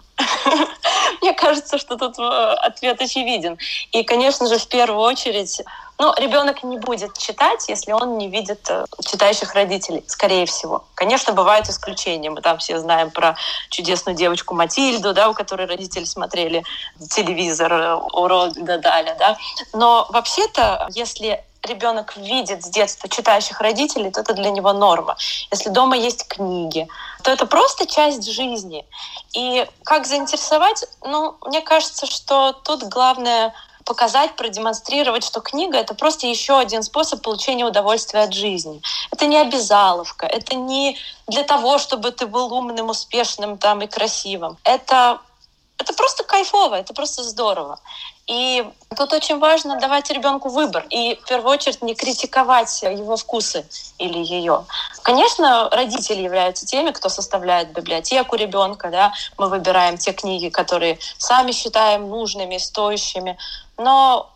Мне 1.23 1.33
кажется, 1.33 1.79
что 1.79 1.97
тут 1.97 2.19
э, 2.19 2.23
ответ 2.23 3.01
очевиден. 3.01 3.59
И, 3.93 4.03
конечно 4.03 4.47
же, 4.47 4.59
в 4.59 4.67
первую 4.69 5.01
очередь, 5.01 5.63
ну, 5.99 6.13
ребенок 6.17 6.63
не 6.65 6.79
будет 6.79 7.17
читать, 7.17 7.69
если 7.69 7.93
он 7.93 8.19
не 8.19 8.29
видит 8.29 8.69
э, 8.69 8.85
читающих 9.05 9.55
родителей, 9.55 10.05
скорее 10.07 10.45
всего. 10.47 10.85
Конечно, 10.95 11.33
бывают 11.33 11.69
исключения. 11.69 12.31
Мы 12.31 12.41
там 12.41 12.59
все 12.59 12.79
знаем 12.79 13.11
про 13.11 13.37
чудесную 13.71 14.17
девочку 14.17 14.55
Матильду, 14.55 15.15
да, 15.15 15.29
у 15.29 15.35
которой 15.35 15.67
родители 15.67 16.05
смотрели 16.05 16.65
телевизор, 17.11 17.73
э, 17.73 17.95
урод 17.95 18.55
Дадаля, 18.55 19.17
да. 19.19 19.37
Но 19.73 20.07
вообще-то, 20.11 20.89
если 20.95 21.45
ребенок 21.67 22.17
видит 22.17 22.65
с 22.65 22.69
детства 22.69 23.09
читающих 23.09 23.61
родителей, 23.61 24.11
то 24.11 24.21
это 24.21 24.35
для 24.35 24.51
него 24.51 24.73
норма. 24.73 25.17
Если 25.51 25.71
дома 25.71 25.97
есть 25.97 26.27
книги, 26.29 26.89
то 27.23 27.31
это 27.31 27.47
просто 27.47 27.87
часть 27.87 28.31
жизни. 28.31 28.85
И 29.33 29.67
как 29.85 30.07
заинтересовать? 30.07 30.85
Ну, 31.03 31.37
мне 31.47 31.61
кажется, 31.61 32.07
что 32.07 32.53
тут 32.53 32.85
главное 32.85 33.55
показать, 33.85 34.37
продемонстрировать, 34.37 35.25
что 35.25 35.41
книга— 35.41 35.77
это 35.79 35.95
просто 35.95 36.27
еще 36.27 36.59
один 36.59 36.83
способ 36.83 37.23
получения 37.23 37.65
удовольствия 37.65 38.21
от 38.21 38.33
жизни. 38.33 38.81
Это 39.11 39.27
не 39.27 39.37
обязаловка, 39.37 40.27
это 40.27 40.57
не 40.57 40.97
для 41.27 41.43
того, 41.43 41.79
чтобы 41.79 42.11
ты 42.11 42.27
был 42.27 42.53
умным, 42.53 42.89
успешным 42.89 43.59
там 43.59 43.83
и 43.83 43.87
красивым. 43.87 44.57
Это 44.65 45.21
это 45.79 45.93
просто 45.93 46.25
кайфово, 46.25 46.77
это 46.77 46.95
просто 46.95 47.23
здорово. 47.23 47.81
И 48.27 48.65
тут 48.97 49.13
очень 49.13 49.39
важно 49.39 49.79
давать 49.79 50.11
ребенку 50.11 50.49
выбор 50.49 50.87
и 50.89 51.17
в 51.17 51.29
первую 51.29 51.53
очередь 51.53 51.83
не 51.83 51.95
критиковать 51.95 52.83
его 52.83 53.17
вкусы 53.17 53.67
или 53.99 54.19
ее. 54.19 54.65
Конечно, 55.03 55.69
родители 55.71 56.23
являются 56.23 56.65
теми, 56.65 56.91
кто 56.91 57.09
составляет 57.09 57.73
библиотеку 57.73 58.37
ребенка, 58.37 58.89
да, 58.91 59.13
мы 59.37 59.49
выбираем 59.49 59.99
те 59.99 60.13
книги, 60.13 60.49
которые 60.49 60.99
сами 61.19 61.53
считаем 61.53 62.09
нужными, 62.09 62.59
стоящими, 62.59 63.37
но 63.77 64.31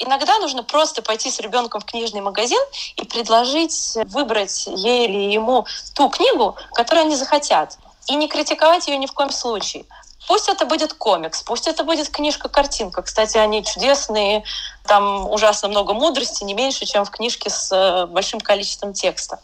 Иногда 0.00 0.38
нужно 0.38 0.62
просто 0.62 1.02
пойти 1.02 1.28
с 1.28 1.40
ребенком 1.40 1.80
в 1.80 1.84
книжный 1.84 2.20
магазин 2.20 2.60
и 2.94 3.04
предложить 3.04 3.98
выбрать 4.06 4.68
ей 4.68 5.08
или 5.08 5.32
ему 5.32 5.66
ту 5.96 6.08
книгу, 6.08 6.54
которую 6.74 7.06
они 7.06 7.16
захотят. 7.16 7.76
И 8.06 8.14
не 8.14 8.28
критиковать 8.28 8.86
ее 8.86 8.96
ни 8.96 9.06
в 9.06 9.12
коем 9.12 9.32
случае 9.32 9.86
Пусть 10.28 10.46
это 10.50 10.66
будет 10.66 10.92
комикс, 10.92 11.42
пусть 11.42 11.66
это 11.66 11.84
будет 11.84 12.10
книжка-картинка. 12.10 13.00
Кстати, 13.00 13.38
они 13.38 13.64
чудесные, 13.64 14.44
там 14.84 15.26
ужасно 15.30 15.68
много 15.68 15.94
мудрости, 15.94 16.44
не 16.44 16.52
меньше, 16.52 16.84
чем 16.84 17.06
в 17.06 17.10
книжке 17.10 17.48
с 17.48 17.72
э, 17.72 18.04
большим 18.04 18.38
количеством 18.38 18.92
текста. 18.92 19.40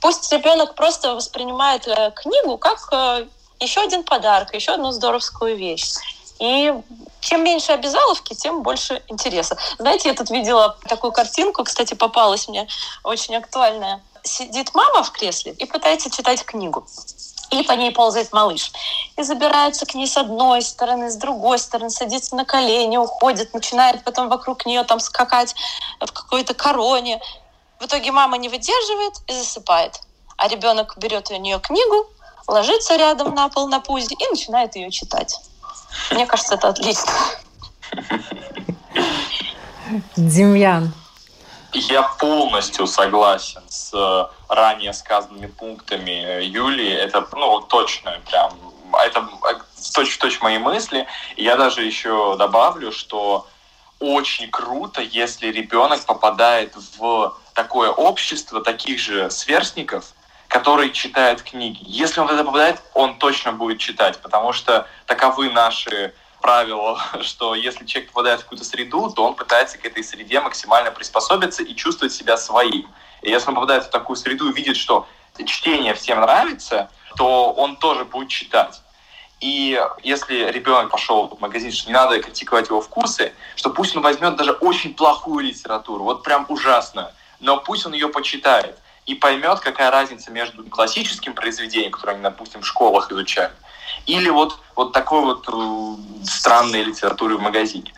Пусть 0.00 0.32
ребенок 0.32 0.76
просто 0.76 1.16
воспринимает 1.16 1.88
э, 1.88 2.12
книгу 2.14 2.58
как 2.58 2.88
э, 2.92 3.26
еще 3.58 3.80
один 3.80 4.04
подарок, 4.04 4.54
еще 4.54 4.74
одну 4.74 4.92
здоровскую 4.92 5.56
вещь. 5.56 5.94
И 6.38 6.72
чем 7.18 7.42
меньше 7.42 7.72
обязаловки, 7.72 8.34
тем 8.34 8.62
больше 8.62 9.02
интереса. 9.08 9.58
Знаете, 9.80 10.10
я 10.10 10.14
тут 10.14 10.30
видела 10.30 10.78
такую 10.88 11.12
картинку, 11.12 11.64
кстати, 11.64 11.94
попалась 11.94 12.46
мне 12.46 12.68
очень 13.02 13.34
актуальная. 13.34 14.00
Сидит 14.22 14.74
мама 14.74 15.02
в 15.02 15.10
кресле 15.10 15.56
и 15.58 15.66
пытается 15.66 16.08
читать 16.08 16.44
книгу 16.44 16.86
и 17.50 17.62
по 17.62 17.72
ней 17.72 17.90
ползает 17.90 18.32
малыш. 18.32 18.72
И 19.16 19.22
забирается 19.22 19.86
к 19.86 19.94
ней 19.94 20.06
с 20.06 20.16
одной 20.16 20.62
стороны, 20.62 21.10
с 21.10 21.16
другой 21.16 21.58
стороны, 21.58 21.90
садится 21.90 22.36
на 22.36 22.44
колени, 22.44 22.96
уходит, 22.96 23.54
начинает 23.54 24.04
потом 24.04 24.28
вокруг 24.28 24.66
нее 24.66 24.84
там 24.84 25.00
скакать 25.00 25.54
в 26.00 26.12
какой-то 26.12 26.54
короне. 26.54 27.20
В 27.80 27.86
итоге 27.86 28.12
мама 28.12 28.36
не 28.38 28.48
выдерживает 28.48 29.14
и 29.26 29.32
засыпает. 29.32 30.00
А 30.36 30.48
ребенок 30.48 30.96
берет 30.96 31.30
у 31.30 31.36
нее 31.36 31.60
книгу, 31.60 32.06
ложится 32.46 32.96
рядом 32.96 33.34
на 33.34 33.48
пол 33.48 33.68
на 33.68 33.80
пузе 33.80 34.14
и 34.18 34.30
начинает 34.30 34.74
ее 34.76 34.90
читать. 34.90 35.40
Мне 36.10 36.26
кажется, 36.26 36.54
это 36.54 36.68
отлично. 36.68 37.12
Демьян, 40.16 40.92
я 41.72 42.02
полностью 42.02 42.86
согласен 42.86 43.62
с 43.68 43.92
э, 43.92 44.26
ранее 44.48 44.92
сказанными 44.92 45.46
пунктами 45.46 46.42
Юлии. 46.44 46.92
Это, 46.92 47.26
ну, 47.32 47.60
точно 47.60 48.20
прям, 48.28 48.52
это 48.92 49.28
точно-точно 49.94 50.44
мои 50.44 50.58
мысли. 50.58 51.06
И 51.36 51.44
я 51.44 51.56
даже 51.56 51.82
еще 51.82 52.36
добавлю, 52.36 52.92
что 52.92 53.46
очень 54.00 54.50
круто, 54.50 55.00
если 55.00 55.48
ребенок 55.48 56.04
попадает 56.04 56.74
в 56.98 57.36
такое 57.54 57.90
общество 57.90 58.62
таких 58.62 58.98
же 58.98 59.30
сверстников, 59.30 60.12
которые 60.48 60.92
читают 60.92 61.42
книги. 61.42 61.80
Если 61.82 62.20
он 62.20 62.26
в 62.26 62.30
это 62.30 62.44
попадает, 62.44 62.82
он 62.94 63.18
точно 63.18 63.52
будет 63.52 63.78
читать, 63.78 64.20
потому 64.20 64.52
что 64.52 64.86
таковы 65.06 65.50
наши 65.50 66.14
правило, 66.40 67.00
что 67.22 67.54
если 67.54 67.86
человек 67.86 68.10
попадает 68.10 68.40
в 68.40 68.42
какую-то 68.44 68.64
среду, 68.64 69.10
то 69.10 69.24
он 69.24 69.34
пытается 69.34 69.78
к 69.78 69.84
этой 69.86 70.04
среде 70.04 70.40
максимально 70.40 70.90
приспособиться 70.90 71.62
и 71.62 71.74
чувствовать 71.74 72.12
себя 72.12 72.36
своим. 72.36 72.86
И 73.24 73.30
если 73.30 73.48
он 73.48 73.54
попадает 73.54 73.84
в 73.84 73.90
такую 73.90 74.16
среду 74.16 74.50
и 74.50 74.52
видит, 74.52 74.76
что 74.76 75.06
чтение 75.46 75.94
всем 75.94 76.20
нравится, 76.20 76.90
то 77.16 77.52
он 77.52 77.76
тоже 77.76 78.04
будет 78.04 78.28
читать. 78.28 78.82
И 79.40 79.80
если 80.02 80.50
ребенок 80.50 80.90
пошел 80.90 81.28
в 81.28 81.40
магазин, 81.40 81.72
что 81.72 81.88
не 81.88 81.94
надо 81.94 82.20
критиковать 82.20 82.68
его 82.68 82.80
вкусы, 82.80 83.32
что 83.56 83.70
пусть 83.70 83.96
он 83.96 84.02
возьмет 84.02 84.36
даже 84.36 84.52
очень 84.52 84.94
плохую 84.94 85.44
литературу, 85.44 86.04
вот 86.04 86.22
прям 86.22 86.46
ужасно, 86.48 87.12
но 87.40 87.58
пусть 87.58 87.86
он 87.86 87.94
ее 87.94 88.08
почитает 88.08 88.78
и 89.06 89.14
поймет, 89.14 89.60
какая 89.60 89.90
разница 89.90 90.30
между 90.30 90.64
классическим 90.64 91.34
произведением, 91.34 91.92
которое 91.92 92.12
они, 92.12 92.22
допустим, 92.22 92.62
в 92.62 92.66
школах 92.66 93.10
изучают, 93.10 93.54
или 94.06 94.30
вот, 94.30 94.58
вот 94.76 94.92
такой 94.92 95.20
вот 95.20 95.46
э, 95.48 96.24
странной 96.24 96.84
литературы 96.84 97.36
в 97.36 97.42
магазине. 97.42 97.92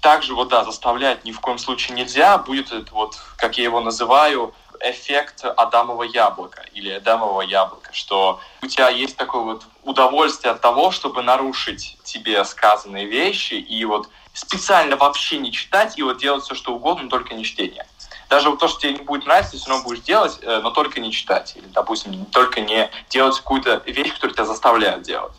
Также 0.00 0.34
вот, 0.34 0.48
да, 0.48 0.64
заставлять 0.64 1.24
ни 1.24 1.32
в 1.32 1.40
коем 1.40 1.58
случае 1.58 1.96
нельзя. 1.96 2.38
Будет 2.38 2.72
это 2.72 2.92
вот, 2.92 3.16
как 3.36 3.58
я 3.58 3.64
его 3.64 3.80
называю, 3.80 4.54
эффект 4.80 5.44
Адамова 5.44 6.02
яблока 6.02 6.62
или 6.74 6.90
Адамова 6.90 7.40
яблока, 7.40 7.92
что 7.92 8.40
у 8.62 8.66
тебя 8.66 8.88
есть 8.90 9.16
такое 9.16 9.42
вот 9.42 9.62
удовольствие 9.84 10.52
от 10.52 10.60
того, 10.60 10.90
чтобы 10.90 11.22
нарушить 11.22 11.96
тебе 12.04 12.44
сказанные 12.44 13.06
вещи 13.06 13.54
и 13.54 13.84
вот 13.84 14.08
специально 14.34 14.96
вообще 14.96 15.38
не 15.38 15.50
читать 15.50 15.98
и 15.98 16.02
вот 16.02 16.18
делать 16.18 16.44
все, 16.44 16.54
что 16.54 16.74
угодно, 16.74 17.04
но 17.04 17.08
только 17.08 17.34
не 17.34 17.44
чтение 17.44 17.86
даже 18.28 18.50
вот 18.50 18.58
то, 18.58 18.68
что 18.68 18.80
тебе 18.80 18.94
не 18.94 19.02
будет 19.02 19.26
нравиться, 19.26 19.52
ты 19.52 19.58
все 19.58 19.68
равно 19.68 19.84
будешь 19.84 20.00
делать, 20.00 20.38
э, 20.42 20.60
но 20.62 20.70
только 20.70 21.00
не 21.00 21.12
читать. 21.12 21.54
Или, 21.56 21.66
допустим, 21.66 22.24
только 22.26 22.60
не 22.60 22.90
делать 23.08 23.36
какую-то 23.36 23.82
вещь, 23.86 24.12
которую 24.14 24.34
тебя 24.34 24.44
заставляют 24.44 25.02
делать. 25.02 25.32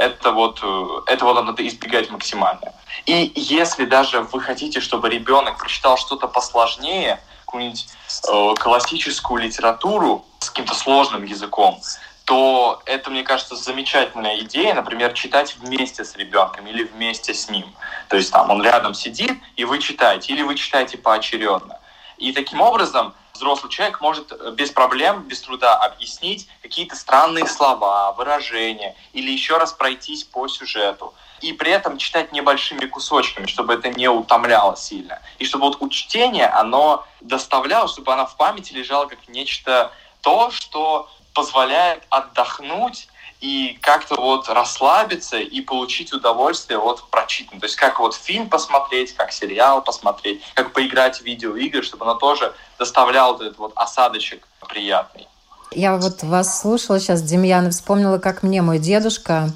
Это 0.00 0.32
вот, 0.32 0.60
э, 0.62 1.12
это 1.12 1.26
вот 1.26 1.44
надо 1.44 1.66
избегать 1.68 2.08
максимально. 2.10 2.72
И 3.04 3.32
если 3.34 3.84
даже 3.84 4.22
вы 4.22 4.40
хотите, 4.40 4.80
чтобы 4.80 5.10
ребенок 5.10 5.58
прочитал 5.58 5.98
что-то 5.98 6.26
посложнее, 6.26 7.20
какую-нибудь 7.44 7.86
э, 8.32 8.54
классическую 8.58 9.42
литературу 9.42 10.24
с 10.38 10.48
каким-то 10.48 10.74
сложным 10.74 11.24
языком, 11.24 11.78
то 12.24 12.80
это, 12.86 13.10
мне 13.10 13.24
кажется, 13.24 13.56
замечательная 13.56 14.40
идея, 14.40 14.72
например, 14.72 15.12
читать 15.12 15.56
вместе 15.56 16.02
с 16.02 16.16
ребенком 16.16 16.66
или 16.66 16.84
вместе 16.84 17.34
с 17.34 17.50
ним. 17.50 17.66
То 18.08 18.16
есть 18.16 18.32
там 18.32 18.48
он 18.50 18.62
рядом 18.62 18.94
сидит, 18.94 19.38
и 19.56 19.66
вы 19.66 19.80
читаете, 19.80 20.32
или 20.32 20.40
вы 20.40 20.54
читаете 20.54 20.96
поочередно. 20.96 21.78
И 22.16 22.32
таким 22.32 22.62
образом 22.62 23.12
взрослый 23.40 23.72
человек 23.72 24.00
может 24.00 24.32
э, 24.32 24.52
без 24.52 24.70
проблем, 24.70 25.22
без 25.22 25.40
труда 25.40 25.76
объяснить 25.76 26.46
какие-то 26.62 26.94
странные 26.94 27.46
слова, 27.46 28.12
выражения 28.12 28.94
или 29.12 29.30
еще 29.30 29.56
раз 29.56 29.72
пройтись 29.72 30.24
по 30.24 30.46
сюжету. 30.46 31.14
И 31.40 31.54
при 31.54 31.72
этом 31.72 31.96
читать 31.96 32.32
небольшими 32.32 32.84
кусочками, 32.84 33.46
чтобы 33.46 33.72
это 33.72 33.88
не 33.88 34.08
утомляло 34.08 34.76
сильно. 34.76 35.20
И 35.38 35.46
чтобы 35.46 35.64
вот 35.64 35.78
учтение, 35.80 36.46
оно 36.46 37.06
доставляло, 37.22 37.88
чтобы 37.88 38.12
она 38.12 38.26
в 38.26 38.36
памяти 38.36 38.74
лежала 38.74 39.06
как 39.06 39.26
нечто 39.28 39.90
то, 40.20 40.50
что 40.50 41.08
позволяет 41.32 42.02
отдохнуть 42.10 43.08
и 43.40 43.78
как-то 43.80 44.16
вот 44.16 44.48
расслабиться 44.48 45.38
и 45.38 45.60
получить 45.62 46.12
удовольствие 46.12 46.78
от 46.78 47.08
прочитанного. 47.10 47.60
То 47.60 47.66
есть 47.66 47.76
как 47.76 47.98
вот 47.98 48.14
фильм 48.14 48.50
посмотреть, 48.50 49.14
как 49.14 49.32
сериал 49.32 49.82
посмотреть, 49.82 50.42
как 50.54 50.72
поиграть 50.72 51.18
в 51.18 51.24
видеоигры, 51.24 51.82
чтобы 51.82 52.04
оно 52.04 52.14
тоже 52.14 52.52
доставляло 52.78 53.36
этот 53.36 53.58
вот 53.58 53.72
осадочек 53.76 54.46
приятный. 54.68 55.26
Я 55.72 55.96
вот 55.96 56.22
вас 56.22 56.60
слушала 56.60 57.00
сейчас, 57.00 57.22
Демьян, 57.22 57.68
и 57.68 57.70
вспомнила, 57.70 58.18
как 58.18 58.42
мне 58.42 58.60
мой 58.60 58.78
дедушка 58.78 59.50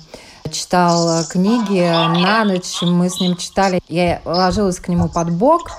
читал 0.50 1.24
книги 1.26 1.80
на 1.82 2.44
ночь, 2.44 2.80
мы 2.82 3.10
с 3.10 3.20
ним 3.20 3.36
читали. 3.36 3.82
Я 3.88 4.22
ложилась 4.24 4.78
к 4.78 4.88
нему 4.88 5.08
под 5.08 5.30
бок, 5.30 5.70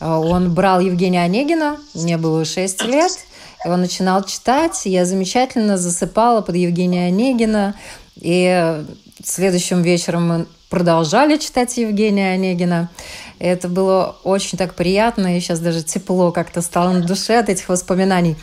он 0.00 0.54
брал 0.54 0.80
Евгения 0.80 1.22
Онегина, 1.22 1.78
мне 1.94 2.18
было 2.18 2.44
6 2.44 2.84
лет– 2.84 3.12
он 3.64 3.80
начинал 3.80 4.24
читать, 4.24 4.82
я 4.84 5.04
замечательно 5.04 5.76
засыпала 5.76 6.40
под 6.40 6.56
Евгения 6.56 7.06
Онегина. 7.06 7.74
И 8.16 8.84
следующим 9.24 9.82
вечером 9.82 10.28
мы 10.28 10.46
продолжали 10.68 11.36
читать 11.36 11.76
Евгения 11.76 12.32
Онегина. 12.32 12.90
И 13.38 13.44
это 13.44 13.68
было 13.68 14.16
очень 14.24 14.58
так 14.58 14.74
приятно, 14.74 15.36
и 15.36 15.40
сейчас 15.40 15.60
даже 15.60 15.82
тепло 15.82 16.32
как-то 16.32 16.62
стало 16.62 16.92
на 16.92 17.00
душе 17.00 17.38
от 17.38 17.48
этих 17.48 17.68
воспоминаний. 17.68 18.36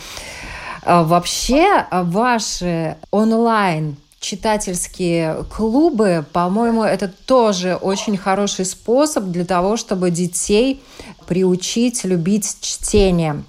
А 0.83 1.03
вообще, 1.03 1.85
ваши 1.91 2.97
онлайн 3.11 3.97
читательские 4.19 5.45
клубы, 5.55 6.25
по-моему, 6.33 6.83
это 6.83 7.07
тоже 7.07 7.75
очень 7.75 8.17
хороший 8.17 8.65
способ 8.65 9.25
для 9.25 9.45
того, 9.45 9.77
чтобы 9.77 10.11
детей 10.11 10.81
приучить 11.27 12.03
любить 12.03 12.57
чтение. 12.59 13.43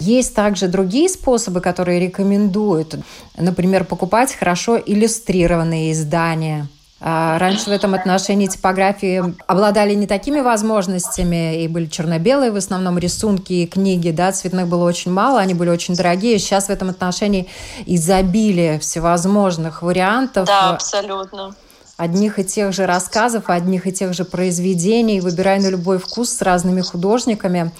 Есть 0.00 0.34
также 0.34 0.68
другие 0.68 1.08
способы, 1.08 1.60
которые 1.60 2.00
рекомендуют. 2.00 2.96
Например, 3.36 3.84
покупать 3.84 4.34
хорошо 4.34 4.76
иллюстрированные 4.78 5.92
издания– 5.92 6.68
раньше 7.00 7.70
в 7.70 7.72
этом 7.72 7.94
отношении 7.94 8.46
типографии 8.46 9.34
обладали 9.46 9.94
не 9.94 10.06
такими 10.06 10.40
возможностями, 10.40 11.62
и 11.62 11.68
были 11.68 11.86
черно-белые 11.86 12.50
в 12.50 12.56
основном 12.56 12.98
рисунки 12.98 13.52
и 13.52 13.66
книги, 13.66 14.10
да, 14.10 14.32
цветных 14.32 14.66
было 14.66 14.84
очень 14.84 15.12
мало, 15.12 15.40
они 15.40 15.54
были 15.54 15.70
очень 15.70 15.94
дорогие. 15.94 16.38
Сейчас 16.38 16.66
в 16.66 16.70
этом 16.70 16.90
отношении 16.90 17.48
изобилие 17.86 18.78
всевозможных 18.78 19.82
вариантов. 19.82 20.46
Да, 20.46 20.70
абсолютно 20.70 21.54
одних 21.98 22.38
и 22.38 22.44
тех 22.44 22.72
же 22.72 22.86
рассказов, 22.86 23.50
одних 23.50 23.86
и 23.86 23.92
тех 23.92 24.14
же 24.14 24.24
произведений, 24.24 25.20
выбирая 25.20 25.60
на 25.60 25.68
любой 25.68 25.98
вкус 25.98 26.30
с 26.30 26.42
разными 26.42 26.80
художниками. 26.80 27.72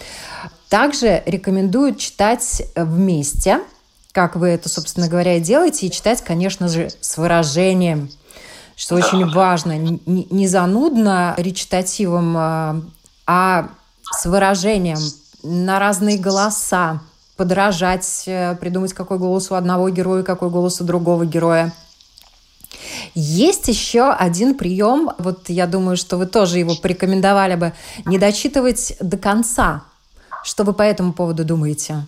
Также 0.69 1.23
рекомендуют 1.25 1.99
читать 1.99 2.63
вместе, 2.75 3.61
как 4.13 4.35
вы 4.35 4.49
это, 4.49 4.69
собственно 4.69 5.09
говоря, 5.09 5.39
делаете, 5.39 5.87
и 5.87 5.91
читать, 5.91 6.23
конечно 6.23 6.69
же, 6.69 6.91
с 7.01 7.17
выражением 7.17 8.11
что 8.79 8.97
да. 8.97 9.05
очень 9.05 9.29
важно, 9.29 9.77
не, 9.77 10.27
не 10.31 10.47
занудно 10.47 11.35
речитативом, 11.37 12.37
а, 12.37 12.81
а 13.27 13.69
с 14.13 14.25
выражением 14.25 14.99
на 15.43 15.81
разные 15.81 16.17
голоса, 16.17 17.01
подражать, 17.37 18.23
э, 18.27 18.55
придумать, 18.55 18.93
какой 18.93 19.19
голос 19.19 19.51
у 19.51 19.57
одного 19.57 19.91
героя, 19.91 20.23
какой 20.23 20.49
голос 20.51 20.81
у 20.81 20.85
другого 20.85 21.27
героя. 21.27 21.73
Есть 23.15 23.67
еще 23.67 24.13
один 24.13 24.55
прием, 24.55 25.11
вот 25.19 25.49
я 25.49 25.67
думаю, 25.67 25.97
что 25.97 26.17
вы 26.17 26.27
тоже 26.27 26.61
его 26.61 26.77
порекомендовали 26.77 27.57
бы, 27.57 27.73
не 28.07 28.17
дочитывать 28.17 28.97
до 29.01 29.19
конца. 29.19 29.83
Что 30.45 30.63
вы 30.63 30.73
по 30.73 30.83
этому 30.83 31.13
поводу 31.13 31.45
думаете? 31.45 32.07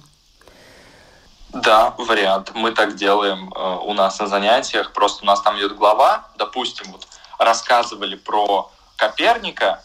Да, 1.52 1.94
вариант. 1.98 2.52
Мы 2.54 2.70
так 2.72 2.94
делаем 2.94 3.52
э, 3.54 3.78
у 3.82 3.92
нас 3.92 4.20
на 4.20 4.26
занятиях. 4.28 4.92
Просто 4.92 5.24
у 5.24 5.26
нас 5.26 5.40
там 5.40 5.58
идет 5.58 5.76
глава, 5.76 6.28
допустим, 6.36 6.92
вот 6.92 7.06
рассказывали 7.38 8.14
про 8.14 8.70
Коперника, 8.96 9.82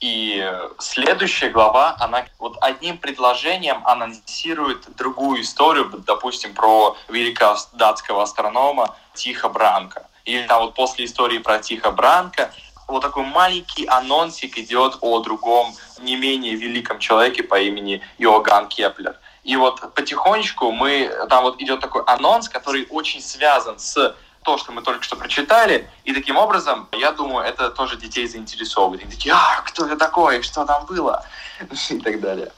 и 0.00 0.52
следующая 0.80 1.50
глава, 1.50 1.96
она 2.00 2.24
вот 2.40 2.56
одним 2.60 2.98
предложением 2.98 3.86
анонсирует 3.86 4.96
другую 4.96 5.42
историю, 5.42 5.90
допустим, 6.04 6.54
про 6.54 6.96
великого 7.08 7.56
датского 7.74 8.24
астронома 8.24 8.96
Тихо 9.14 9.48
Бранка. 9.48 10.08
Или 10.24 10.46
там 10.48 10.62
вот 10.62 10.74
после 10.74 11.04
истории 11.04 11.38
про 11.38 11.60
Тихо 11.60 11.92
Бранка 11.92 12.50
вот 12.88 13.02
такой 13.02 13.24
маленький 13.24 13.86
анонсик 13.86 14.58
идет 14.58 14.98
о 15.02 15.20
другом, 15.20 15.72
не 16.00 16.16
менее 16.16 16.56
великом 16.56 16.98
человеке 16.98 17.44
по 17.44 17.60
имени 17.60 18.02
Иоганн 18.18 18.68
Кеплер. 18.68 19.16
И 19.44 19.56
вот 19.56 19.94
потихонечку 19.94 20.70
мы, 20.70 21.10
там 21.28 21.42
вот 21.42 21.60
идет 21.60 21.80
такой 21.80 22.02
анонс, 22.06 22.48
который 22.48 22.86
очень 22.90 23.20
связан 23.20 23.78
с 23.78 24.14
то, 24.44 24.58
что 24.58 24.72
мы 24.72 24.82
только 24.82 25.04
что 25.04 25.16
прочитали, 25.16 25.88
и 26.04 26.12
таким 26.12 26.36
образом, 26.36 26.88
я 26.92 27.12
думаю, 27.12 27.46
это 27.46 27.70
тоже 27.70 27.96
детей 27.96 28.26
заинтересовывает. 28.26 29.02
Они 29.02 29.10
такие, 29.10 29.34
а, 29.34 29.62
кто 29.62 29.86
это 29.86 29.96
такой, 29.96 30.42
что 30.42 30.64
там 30.64 30.86
было, 30.86 31.24
и 31.90 31.98
так 31.98 32.20
далее. 32.20 32.50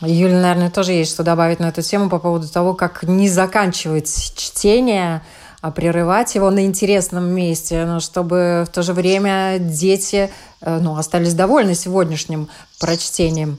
Юля, 0.00 0.40
наверное, 0.40 0.70
тоже 0.70 0.92
есть 0.92 1.12
что 1.12 1.22
добавить 1.22 1.60
на 1.60 1.66
эту 1.66 1.82
тему 1.82 2.08
по 2.08 2.18
поводу 2.18 2.48
того, 2.48 2.74
как 2.74 3.02
не 3.02 3.28
заканчивать 3.28 4.34
чтение, 4.34 5.22
а 5.60 5.70
прерывать 5.70 6.34
его 6.34 6.50
на 6.50 6.64
интересном 6.64 7.24
месте, 7.24 7.84
но 7.84 8.00
чтобы 8.00 8.64
в 8.66 8.72
то 8.72 8.82
же 8.82 8.94
время 8.94 9.58
дети 9.58 10.32
э, 10.62 10.78
ну, 10.78 10.96
остались 10.96 11.34
довольны 11.34 11.74
сегодняшним 11.74 12.48
прочтением. 12.78 13.58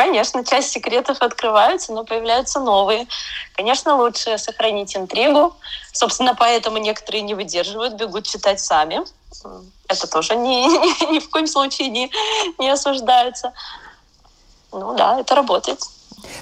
Конечно, 0.00 0.42
часть 0.46 0.70
секретов 0.70 1.20
открываются, 1.20 1.92
но 1.92 2.04
появляются 2.04 2.58
новые. 2.58 3.06
Конечно, 3.54 3.96
лучше 3.96 4.38
сохранить 4.38 4.96
интригу. 4.96 5.54
Собственно, 5.92 6.34
поэтому 6.34 6.78
некоторые 6.78 7.20
не 7.20 7.34
выдерживают, 7.34 7.96
бегут 7.96 8.26
читать 8.26 8.60
сами. 8.60 9.02
Это 9.88 10.06
тоже 10.06 10.36
ни, 10.36 10.64
ни, 10.64 11.12
ни 11.12 11.18
в 11.18 11.28
коем 11.28 11.46
случае 11.46 11.88
не, 11.88 12.10
не 12.58 12.70
осуждается. 12.70 13.52
Ну 14.72 14.96
да, 14.96 15.20
это 15.20 15.34
работает. 15.34 15.80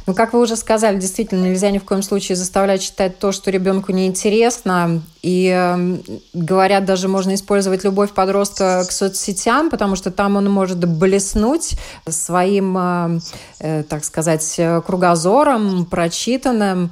Ну, 0.07 0.15
как 0.15 0.33
вы 0.33 0.41
уже 0.41 0.57
сказали, 0.57 0.99
действительно, 0.99 1.45
нельзя 1.45 1.71
ни 1.71 1.79
в 1.79 1.85
коем 1.85 2.03
случае 2.03 2.37
заставлять 2.37 2.83
читать 2.83 3.19
то, 3.19 3.33
что 3.33 3.51
ребенку 3.51 3.93
неинтересно. 3.93 5.03
И 5.23 5.53
э, 5.55 5.99
говорят, 6.33 6.85
даже 6.85 7.09
можно 7.09 7.35
использовать 7.35 7.85
любовь 7.85 8.13
подростка 8.13 8.85
к 8.89 8.93
соцсетям, 8.93 9.71
потому 9.71 9.97
что 9.97 10.11
там 10.11 10.37
он 10.37 10.51
может 10.51 10.79
блеснуть 10.79 11.75
своим, 12.09 12.77
э, 12.79 13.21
э, 13.61 13.83
так 13.83 14.05
сказать, 14.05 14.61
кругозором, 14.87 15.85
прочитанным. 15.87 16.91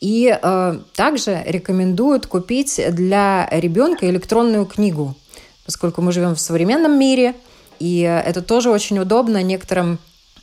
И 0.00 0.36
э, 0.40 0.78
также 0.94 1.42
рекомендуют 1.46 2.26
купить 2.26 2.80
для 2.90 3.48
ребенка 3.50 4.08
электронную 4.08 4.64
книгу, 4.64 5.14
поскольку 5.64 6.02
мы 6.02 6.12
живем 6.12 6.34
в 6.34 6.40
современном 6.40 6.98
мире, 6.98 7.34
и 7.80 8.00
это 8.00 8.42
тоже 8.42 8.70
очень 8.70 8.98
удобно 8.98 9.42
некоторым 9.42 9.98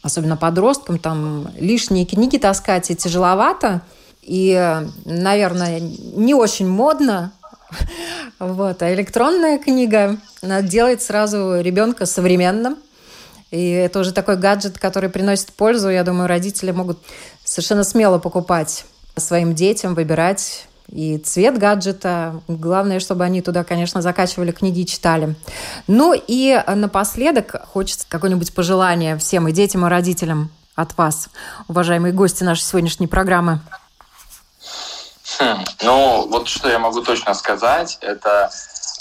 особенно 0.06 0.38
подросткам, 0.38 1.00
там 1.00 1.50
лишние 1.58 2.06
книги 2.06 2.38
таскать 2.38 2.92
и 2.92 2.96
тяжеловато, 2.96 3.82
и, 4.22 4.84
наверное, 5.04 5.80
не 5.80 6.34
очень 6.34 6.68
модно. 6.68 7.34
Вот. 8.38 8.82
А 8.82 8.94
электронная 8.94 9.58
книга 9.58 10.18
делает 10.44 11.02
сразу 11.02 11.62
ребенка 11.62 12.06
современным. 12.06 12.78
И 13.50 13.70
это 13.70 14.00
уже 14.00 14.12
такой 14.12 14.36
гаджет, 14.36 14.78
который 14.78 15.10
приносит 15.10 15.54
пользу. 15.54 15.90
Я 15.90 16.04
думаю, 16.04 16.28
родители 16.28 16.72
могут 16.72 17.00
совершенно 17.46 17.86
смело 17.86 18.20
покупать 18.20 18.86
своим 19.16 19.56
детям, 19.56 19.96
выбирать 19.96 20.68
и 20.88 21.18
цвет 21.18 21.58
гаджета. 21.58 22.42
Главное, 22.48 23.00
чтобы 23.00 23.24
они 23.24 23.42
туда, 23.42 23.64
конечно, 23.64 24.02
закачивали 24.02 24.52
книги 24.52 24.82
и 24.82 24.86
читали. 24.86 25.36
Ну 25.88 26.14
и 26.16 26.62
напоследок 26.68 27.56
хочется 27.74 28.06
какое-нибудь 28.08 28.54
пожелание 28.54 29.18
всем 29.18 29.48
и 29.48 29.52
детям, 29.52 29.86
и 29.86 29.90
родителям 29.90 30.52
от 30.76 30.98
вас, 30.98 31.30
уважаемые 31.68 32.14
гости 32.14 32.44
нашей 32.44 32.64
сегодняшней 32.64 33.08
программы. 33.08 33.60
Хм, 35.40 35.64
ну, 35.84 36.28
вот 36.30 36.48
что 36.48 36.70
я 36.70 36.80
могу 36.80 37.02
точно 37.02 37.34
сказать, 37.34 37.98
это 38.02 38.50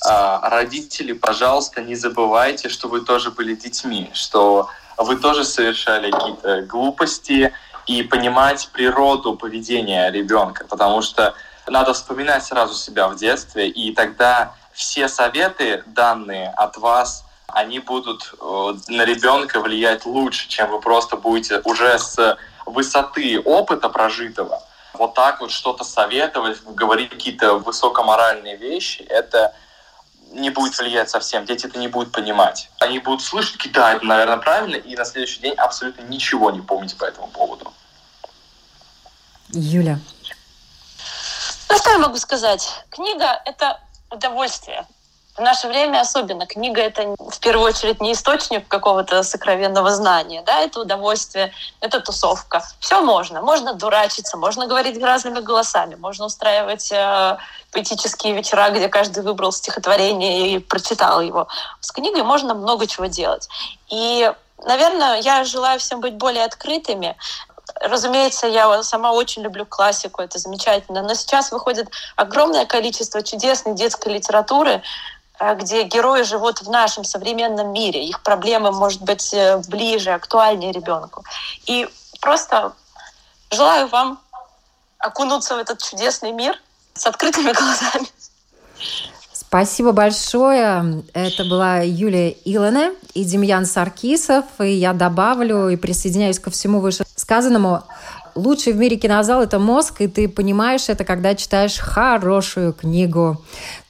э, 0.09 0.39
родители, 0.49 1.13
пожалуйста, 1.13 1.83
не 1.83 1.95
забывайте, 1.97 2.69
что 2.69 2.89
вы 2.89 3.03
тоже 3.03 3.31
были 3.31 3.55
детьми, 3.55 4.11
что 4.15 4.69
вы 4.97 5.17
тоже 5.17 5.45
совершали 5.45 6.11
какие-то 6.11 6.63
глупости 6.63 7.53
и 7.87 8.03
понимать 8.03 8.71
природу 8.73 9.37
поведения 9.37 10.11
ребенка, 10.11 10.65
потому 10.69 11.03
что 11.03 11.35
надо 11.67 11.95
вспоминать 11.95 12.45
сразу 12.45 12.75
себя 12.75 13.09
в 13.09 13.17
детстве, 13.17 13.69
и 13.69 13.95
тогда 13.95 14.55
все 14.73 15.09
советы, 15.09 15.83
данные 15.87 16.51
от 16.51 16.77
вас, 16.77 17.25
они 17.49 17.79
будут 17.79 18.35
э, 18.41 18.75
на 18.89 19.05
ребенка 19.05 19.61
влиять 19.61 20.07
лучше, 20.07 20.49
чем 20.49 20.71
вы 20.71 20.81
просто 20.81 21.17
будете 21.17 21.61
уже 21.65 21.99
с 21.99 22.39
высоты 22.67 23.41
опыта 23.41 23.89
прожитого 23.89 24.63
вот 24.95 25.15
так 25.15 25.41
вот 25.41 25.51
что-то 25.51 25.85
советовать, 25.85 26.63
говорить 26.65 27.11
какие-то 27.11 27.55
высокоморальные 27.55 28.57
вещи, 28.57 29.03
это 29.03 29.55
не 30.33 30.51
будет 30.51 30.77
влиять 30.79 31.11
совсем. 31.11 31.45
Дети 31.45 31.67
это 31.67 31.79
не 31.79 31.89
будут 31.89 32.13
понимать. 32.13 32.71
Они 32.81 32.99
будут 32.99 33.23
слышать, 33.23 33.71
да, 33.73 33.95
это, 33.95 34.05
наверное, 34.05 34.39
правильно, 34.39 34.77
и 34.77 34.97
на 34.97 35.05
следующий 35.05 35.41
день 35.41 35.55
абсолютно 35.55 36.03
ничего 36.03 36.51
не 36.51 36.61
помнить 36.61 36.97
по 36.97 37.05
этому 37.05 37.29
поводу. 37.29 37.73
Юля, 39.51 40.01
ну, 41.69 41.77
что 41.77 41.91
я 41.91 41.99
могу 41.99 42.17
сказать? 42.17 42.69
Книга— 42.91 43.41
это 43.45 43.81
удовольствие. 44.11 44.87
В 45.37 45.41
наше 45.41 45.67
время 45.67 46.01
особенно 46.01 46.47
книга— 46.47 46.81
это 46.83 47.17
в 47.19 47.41
первую 47.41 47.67
очередь 47.67 48.01
не 48.01 48.13
источник 48.13 48.69
какого-то 48.69 49.25
сокровенного 49.25 49.91
знания, 49.91 50.45
да, 50.47 50.61
это 50.61 50.81
удовольствие, 50.81 51.53
это 51.81 52.01
тусовка. 52.01 52.63
Все 52.79 53.01
можно. 53.01 53.43
Можно 53.43 53.75
дурачиться, 53.75 54.37
можно 54.37 54.69
говорить 54.69 55.03
разными 55.03 55.41
голосами, 55.41 55.97
можно 55.97 56.27
устраивать 56.27 56.93
э, 56.93 57.37
поэтические 57.73 58.35
вечера, 58.35 58.71
где 58.71 58.89
каждый 58.89 59.25
выбрал 59.25 59.51
стихотворение 59.51 60.51
и 60.51 60.59
прочитал 60.61 61.21
его. 61.21 61.49
С 61.81 61.91
книгой 61.91 62.23
можно 62.23 62.55
много 62.55 62.87
чего 62.87 63.07
делать. 63.07 63.49
И 63.89 64.33
Наверное, 64.65 65.21
я 65.21 65.45
желаю 65.45 65.79
всем 65.79 66.01
быть 66.01 66.15
более 66.15 66.45
открытыми, 66.45 67.17
Разумеется, 67.89 68.47
я 68.47 68.83
сама 68.83 69.13
очень 69.13 69.43
люблю 69.43 69.67
классику, 69.67 70.23
это 70.23 70.39
замечательно. 70.39 71.03
Но 71.03 71.15
сейчас 71.15 71.53
выходит 71.53 71.89
огромное 72.17 72.67
количество 72.67 73.23
чудесной 73.23 73.75
детской 73.75 74.15
литературы, 74.15 74.83
э, 75.39 75.55
где 75.57 75.83
герои 75.85 76.23
живут 76.23 76.63
в 76.63 76.71
нашем 76.71 77.05
современном 77.05 77.73
мире. 77.73 78.05
Их 78.05 78.23
проблемы, 78.23 78.73
может 78.73 79.03
быть, 79.03 79.35
э, 79.35 79.59
ближе, 79.69 80.11
актуальнее 80.11 80.73
ребенку. 80.73 81.25
И 81.67 81.89
просто 82.21 82.73
желаю 83.51 83.89
вам 83.89 84.19
окунуться 84.99 85.57
в 85.57 85.59
этот 85.59 85.83
чудесный 85.83 86.33
мир 86.33 86.59
с 86.95 87.07
открытыми 87.07 87.53
глазами. 87.53 88.09
Спасибо 89.55 89.93
большое. 89.93 91.05
Это 91.13 91.45
была 91.45 91.79
Юлия 91.79 92.31
Илоне 92.45 92.93
и 93.13 93.23
Демьян 93.23 93.67
Саркисов. 93.67 94.47
И 94.59 94.73
я 94.73 94.93
добавлю 94.93 95.69
и 95.69 95.77
присоединяюсь 95.77 96.41
ко 96.41 96.51
всему 96.51 96.81
вышесказанному. 97.25 97.83
Лучший 98.35 98.73
в 98.73 98.77
мире 98.77 98.97
кинозал– 98.97 99.43
это 99.45 99.59
мозг, 99.61 100.01
и 100.01 100.09
ты 100.09 100.29
понимаешь 100.29 100.89
это, 100.89 101.05
когда 101.05 101.37
читаешь 101.37 101.79
хорошую 101.79 102.73
книгу. 102.73 103.41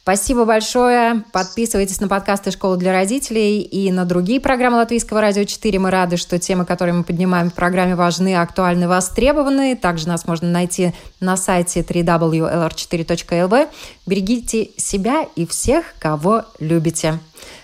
Спасибо 0.02 0.44
большое. 0.44 1.24
Подписывайтесь 1.32 1.98
на 1.98 2.08
подкасты 2.08 2.50
«Школа 2.50 2.76
для 2.76 2.92
родителей» 2.92 3.62
и 3.62 3.90
на 3.90 4.04
другие 4.04 4.38
программы 4.38 4.76
Латвийского 4.76 5.22
радио 5.22 5.44
4. 5.44 5.78
Мы 5.78 5.90
рады, 5.90 6.18
что 6.18 6.38
темы, 6.38 6.66
которые 6.66 6.94
мы 6.94 7.04
поднимаем 7.04 7.50
в 7.50 7.54
программе, 7.54 7.94
важны, 7.96 8.36
актуальны, 8.36 8.86
востребованы. 8.86 9.76
Также 9.76 10.08
нас 10.08 10.26
можно 10.26 10.50
найти 10.50 10.92
на 11.20 11.38
сайте 11.38 11.80
www.lr4.lv. 11.80 13.68
Берегите 14.04 14.72
себя 14.76 15.26
и 15.36 15.46
всех, 15.46 15.94
кого 15.98 16.42
любите. 16.60 17.18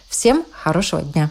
Всем 0.09 0.47
хорошего 0.51 1.03
дня. 1.03 1.31